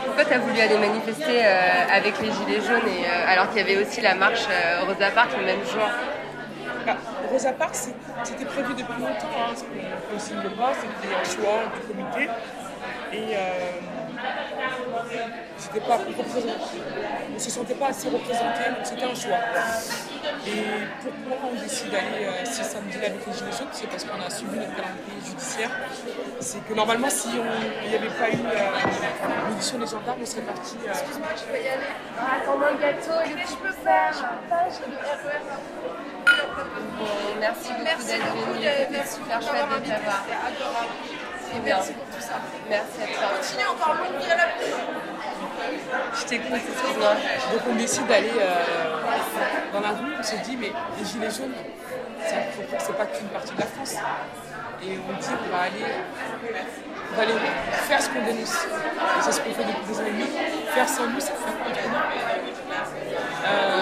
Pourquoi 0.06 0.26
tu 0.26 0.34
as 0.34 0.40
voulu 0.40 0.60
aller 0.60 0.78
manifester 0.78 1.46
euh, 1.46 1.86
avec 1.94 2.20
les 2.22 2.32
Gilets 2.32 2.62
jaunes 2.66 2.88
et, 2.88 3.06
euh, 3.06 3.32
alors 3.32 3.50
qu'il 3.50 3.58
y 3.58 3.62
avait 3.62 3.78
aussi 3.78 4.02
la 4.02 4.16
marche 4.16 4.46
euh, 4.50 4.86
Rosa 4.86 5.12
Parks 5.12 5.38
le 5.38 5.46
même 5.46 5.64
jour 5.66 5.88
Ah, 6.88 6.98
Rosa 7.32 7.52
Parks, 7.54 7.76
c'était 8.24 8.46
prévu 8.46 8.74
depuis 8.74 9.00
longtemps, 9.00 9.28
hein, 9.38 9.54
ce 9.56 9.64
qu'on 9.64 10.16
ne 10.16 10.20
signe 10.20 10.50
pas, 10.58 10.72
c'était 10.74 11.14
un 11.14 11.24
choix 11.24 11.60
du 11.76 11.94
comité. 11.94 12.30
Et 13.12 13.36
euh, 13.36 13.40
c'était 15.58 15.80
pas. 15.80 16.00
On 17.30 17.34
ne 17.34 17.40
se 17.40 17.50
sentait 17.50 17.74
pas 17.76 17.88
assez 17.88 18.10
représenté, 18.10 18.70
donc 18.70 18.84
c'était 18.84 19.04
un 19.04 19.16
choix. 19.16 19.38
Et 20.50 20.64
pourquoi 21.28 21.50
on 21.52 21.62
décide 21.62 21.92
d'aller 21.92 22.26
euh, 22.26 22.44
ce 22.46 22.64
samedi-là 22.64 23.08
avec 23.08 23.26
les 23.28 23.34
Gilets 23.34 23.52
jaunes 23.58 23.68
C'est 23.72 23.88
parce 23.88 24.04
qu'on 24.04 24.20
a 24.26 24.30
suivi 24.30 24.58
notre 24.58 24.76
calendrier 24.76 25.22
judiciaire. 25.24 25.70
C'est 26.40 26.66
que 26.68 26.74
normalement, 26.74 27.10
si 27.10 27.30
il 27.30 27.90
n'y 27.90 27.96
avait 27.96 28.08
pas 28.08 28.30
eu 28.30 28.40
euh, 28.42 29.50
l'audition 29.50 29.78
des 29.78 29.86
gendarmes, 29.86 30.20
on 30.22 30.26
serait 30.26 30.42
parti. 30.42 30.76
euh, 30.88 30.90
Excuse-moi, 30.92 31.28
je 31.38 31.44
peux 31.44 31.62
y 31.64 31.68
aller. 31.68 31.92
Ah, 32.20 32.38
attends, 32.42 32.60
un 32.62 32.76
gâteau, 32.82 33.18
il 33.26 33.38
est 33.40 33.46
je 33.48 33.56
peux 33.58 33.74
faire. 33.84 34.14
RER. 34.50 34.70
Bon, 36.98 37.06
merci 37.40 37.70
beaucoup 37.70 37.84
Merci 37.84 38.08
d'être 38.08 38.26
venu. 38.34 38.56
C'était 38.56 38.88
merci 38.92 39.14
super 39.16 39.40
de 39.40 39.44
chouette 39.44 39.70
de 39.70 39.90
t'avoir. 39.90 40.24
bien. 40.26 41.62
Merci 41.66 41.94
pour 41.94 42.06
tout 42.06 42.22
ça. 42.22 42.36
Merci 42.70 42.98
à 43.04 43.08
toi. 43.08 43.38
Continue 43.38 43.68
encore 43.68 43.96
longue 43.96 44.22
vie 44.22 44.32
à 44.32 44.36
la. 44.38 44.44
Je 46.16 46.24
t'écoute, 46.26 46.54
excuse-moi. 46.70 47.14
Donc 47.52 47.62
on 47.72 47.76
décide 47.76 48.08
d'aller 48.08 48.32
euh, 48.40 48.99
dans 49.80 49.88
la 49.88 49.94
rue, 49.94 50.14
on 50.20 50.24
se 50.24 50.36
dit 50.44 50.58
mais 50.60 50.72
les 50.98 51.06
gilets 51.06 51.32
jaunes, 51.32 51.54
c'est 52.80 52.98
pas 52.98 53.06
qu'une 53.06 53.28
partie 53.28 53.54
de 53.54 53.60
la 53.60 53.66
France. 53.66 53.96
Et 54.84 54.98
on 54.98 55.14
dit 55.20 55.28
on 55.30 55.52
va 55.56 55.62
aller, 55.64 57.34
faire 57.88 58.02
ce 58.02 58.10
qu'on 58.10 58.24
dénonce. 58.26 58.68
C'est 59.22 59.32
ce 59.32 59.42
qu'on 59.42 59.54
fait 59.54 59.64
depuis 59.64 59.94
des 59.94 60.00
années. 60.00 60.32
Faire 60.74 60.90
sans 60.90 61.08
nous, 61.08 61.20
c'est 61.20 61.34
faire 61.34 61.58
contre 61.64 61.82
nous. 61.90 62.00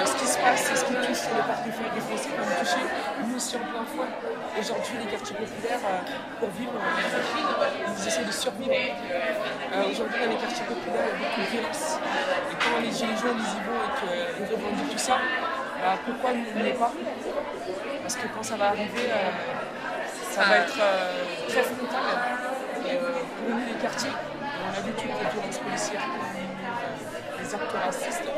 Ce 0.06 0.16
qui 0.16 0.28
se 0.28 0.38
passe, 0.40 0.64
c'est 0.64 0.76
ce 0.76 0.86
qui 0.86 0.94
touche 0.94 1.24
les 1.36 1.44
partis 1.44 1.70
des 1.70 2.02
Français, 2.02 2.30
va 2.38 2.44
nous 2.46 2.60
toucher 2.60 2.86
nous 3.26 3.36
aussi 3.36 3.56
en 3.56 3.60
plein 3.60 3.86
fouet. 3.86 4.08
Aujourd'hui, 4.60 4.98
les 5.04 5.12
quartiers 5.12 5.36
populaires, 5.36 5.80
euh, 5.86 6.40
pour 6.40 6.50
vivre, 6.50 6.72
euh, 6.74 7.68
ils 7.98 8.08
essaient 8.08 8.24
de 8.24 8.32
survivre. 8.32 8.72
Euh, 8.72 9.92
Aujourd'hui, 9.92 10.20
dans 10.24 10.32
les 10.32 10.38
quartiers 10.38 10.66
populaires, 10.66 11.06
il 11.14 11.22
y 11.22 11.26
a 11.26 11.30
beaucoup 11.30 11.42
de 11.42 11.48
violence. 11.52 12.00
Et 12.50 12.56
quand 12.58 12.82
les 12.82 12.92
gilets 12.92 13.18
jaunes 13.22 13.38
ils 13.38 13.54
y 13.54 13.62
vont 13.68 13.82
et 13.86 13.92
qu'ils 14.34 14.56
revendiquent 14.56 14.92
tout 14.92 14.98
ça, 14.98 15.18
bah, 15.82 15.96
pourquoi 16.06 16.32
est 16.32 16.72
pas 16.74 16.92
Parce 18.02 18.16
que 18.16 18.28
quand 18.34 18.44
ça 18.44 18.56
va 18.58 18.68
arriver, 18.70 19.08
euh, 19.12 19.32
ça 20.32 20.44
va 20.44 20.58
être 20.58 20.78
euh, 20.80 21.24
très 21.48 21.64
frontal. 21.64 22.02
Et, 22.88 22.96
pour 22.98 23.50
nous, 23.56 23.66
les 23.68 23.80
quartiers, 23.82 24.10
on 24.42 24.78
a 24.78 24.82
vu 24.82 24.92
toutes 24.94 25.06
les 25.06 25.30
violences 25.34 25.58
policières, 25.60 26.08
les 27.40 27.56
actes 27.56 27.76
racistes. 27.86 28.30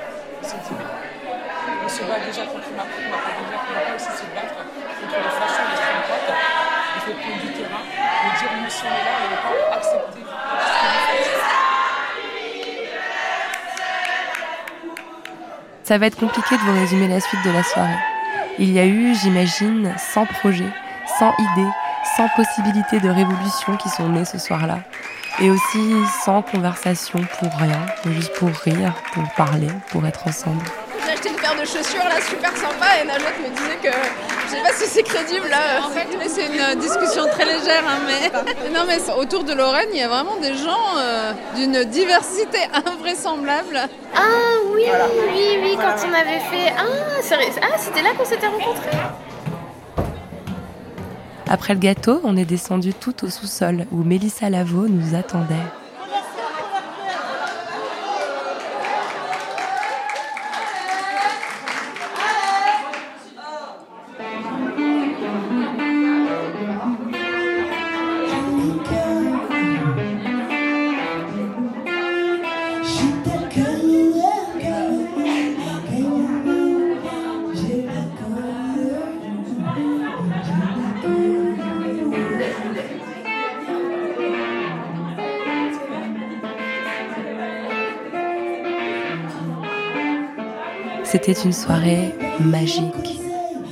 On 0.41 0.47
s'est 0.47 0.56
dit, 0.58 0.75
mais 0.80 1.86
on 1.86 1.89
se 1.89 2.04
bat 2.04 2.19
déjà 2.25 2.43
contre 2.47 2.69
Macron, 2.75 3.04
on 3.06 3.12
va 3.12 3.17
déjà- 3.19 3.60
on 3.60 3.73
va 3.75 3.82
pas 3.89 3.95
aussi 3.95 4.12
se 4.15 4.25
battre 4.34 4.56
contre 4.56 5.17
les 5.19 5.34
fachos 5.38 5.65
l'extrême 5.69 6.02
droite. 6.08 6.32
Il 6.95 7.02
faut 7.02 7.17
prendre 7.19 7.41
du 7.43 7.52
terrain 7.54 7.84
et 7.84 8.32
dire 8.39 8.52
nous 8.63 8.69
sommes 8.69 8.89
là 8.89 9.13
et 9.19 9.28
ne 9.30 9.38
pas 9.43 9.75
accepter 9.75 10.23
Ça 15.89 15.97
va 15.97 16.06
être 16.06 16.19
compliqué 16.19 16.56
de 16.56 16.62
vous 16.62 16.80
résumer 16.80 17.08
la 17.08 17.19
suite 17.19 17.43
de 17.43 17.49
la 17.49 17.63
soirée. 17.63 17.97
Il 18.60 18.71
y 18.71 18.78
a 18.78 18.86
eu, 18.86 19.15
j'imagine, 19.15 19.91
100 19.97 20.28
projets, 20.28 20.69
100 21.17 21.34
idées, 21.39 21.69
100 22.15 22.28
possibilités 22.36 22.99
de 22.99 23.10
révolution 23.10 23.75
qui 23.75 23.89
sont 23.89 24.08
nées 24.08 24.23
ce 24.23 24.38
soir-là. 24.38 24.82
Et 25.41 25.49
aussi 25.49 25.80
100 26.25 26.43
conversations 26.43 27.21
pour 27.39 27.52
rien, 27.58 27.88
juste 28.06 28.36
pour 28.36 28.49
rire, 28.49 28.93
pour 29.13 29.23
parler, 29.36 29.69
pour 29.89 30.06
être 30.06 30.28
ensemble. 30.28 30.63
J'ai 31.04 31.13
acheté 31.13 31.30
une 31.30 31.38
paire 31.38 31.56
de 31.56 31.65
chaussures 31.65 32.04
là 32.04 32.21
super 32.21 32.56
sympa 32.56 32.86
et 33.02 33.08
Najat 33.08 33.39
me 33.41 33.49
disait 33.49 33.80
que 33.82 34.38
je 34.49 34.55
sais 34.55 34.62
pas 34.62 34.73
si 34.73 34.85
c'est 34.88 35.03
crédible 35.03 35.47
là. 35.49 35.85
En 35.85 35.89
fait, 35.89 36.07
c'est 36.27 36.47
une 36.47 36.79
discussion 36.79 37.27
très 37.27 37.45
légère, 37.45 37.83
hein, 37.88 37.99
mais 38.07 38.69
non 38.73 38.81
mais 38.88 38.97
autour 39.17 39.43
de 39.43 39.53
Lorraine, 39.53 39.89
il 39.93 39.99
y 39.99 40.03
a 40.03 40.07
vraiment 40.07 40.38
des 40.38 40.55
gens 40.55 40.97
euh, 40.97 41.33
d'une 41.55 41.83
diversité 41.85 42.59
invraisemblable. 42.85 43.79
Ah 44.15 44.19
oui, 44.73 44.85
oui, 45.33 45.59
oui, 45.62 45.75
quand 45.75 46.07
on 46.07 46.13
avait 46.13 46.39
fait 46.39 46.73
ah, 46.77 46.83
ah 47.62 47.77
c'était 47.77 48.01
là 48.01 48.09
qu'on 48.17 48.25
s'était 48.25 48.47
rencontrés. 48.47 48.97
Après 51.47 51.73
le 51.73 51.79
gâteau, 51.79 52.21
on 52.23 52.38
est 52.38 52.45
descendu 52.45 52.93
tout 52.93 53.25
au 53.25 53.29
sous-sol 53.29 53.85
où 53.91 54.03
Mélissa 54.03 54.49
Lavo 54.49 54.88
nous 54.88 55.15
attendait. 55.15 55.55
C'était 91.12 91.34
une 91.34 91.54
soirée 91.54 92.13
magique. 92.39 93.19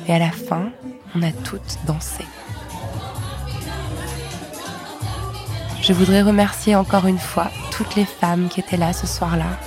Et 0.07 0.13
à 0.13 0.17
la 0.17 0.31
fin, 0.31 0.71
on 1.15 1.21
a 1.21 1.31
toutes 1.31 1.77
dansé. 1.85 2.25
Je 5.79 5.93
voudrais 5.93 6.23
remercier 6.23 6.75
encore 6.75 7.05
une 7.05 7.19
fois 7.19 7.51
toutes 7.71 7.95
les 7.95 8.05
femmes 8.05 8.47
qui 8.49 8.59
étaient 8.59 8.75
là 8.75 8.91
ce 8.91 9.05
soir-là. 9.05 9.59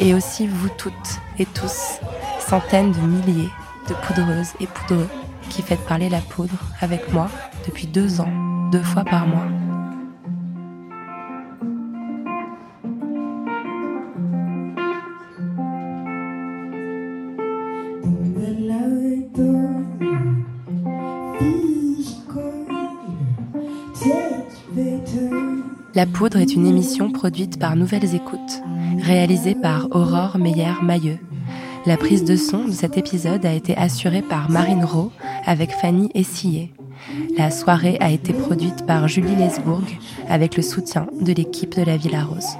Et 0.00 0.14
aussi 0.14 0.48
vous 0.48 0.68
toutes 0.76 1.20
et 1.38 1.46
tous, 1.46 2.00
centaines 2.40 2.90
de 2.90 2.98
milliers 2.98 3.52
de 3.88 3.94
poudreuses 3.94 4.54
et 4.58 4.66
poudreux 4.66 5.08
qui 5.48 5.62
faites 5.62 5.86
parler 5.86 6.08
la 6.08 6.18
poudre 6.20 6.58
avec 6.80 7.12
moi 7.12 7.28
depuis 7.68 7.86
deux 7.86 8.20
ans, 8.20 8.68
deux 8.72 8.82
fois 8.82 9.04
par 9.04 9.28
mois. 9.28 9.46
La 25.96 26.04
Poudre 26.04 26.36
est 26.36 26.52
une 26.52 26.66
émission 26.66 27.10
produite 27.10 27.58
par 27.58 27.74
Nouvelles 27.74 28.14
Écoutes, 28.14 28.62
réalisée 29.00 29.54
par 29.54 29.88
Aurore 29.92 30.36
Meyer-Mailleux. 30.36 31.18
La 31.86 31.96
prise 31.96 32.22
de 32.22 32.36
son 32.36 32.66
de 32.66 32.72
cet 32.72 32.98
épisode 32.98 33.46
a 33.46 33.54
été 33.54 33.74
assurée 33.74 34.20
par 34.20 34.50
Marine 34.50 34.84
Rowe 34.84 35.10
avec 35.46 35.70
Fanny 35.70 36.10
Essillé. 36.12 36.74
La 37.38 37.50
soirée 37.50 37.96
a 38.00 38.10
été 38.10 38.34
produite 38.34 38.84
par 38.84 39.08
Julie 39.08 39.36
Lesbourg 39.36 39.80
avec 40.28 40.58
le 40.58 40.62
soutien 40.62 41.06
de 41.18 41.32
l'équipe 41.32 41.74
de 41.74 41.82
la 41.82 41.96
Villa 41.96 42.24
Rose. 42.24 42.58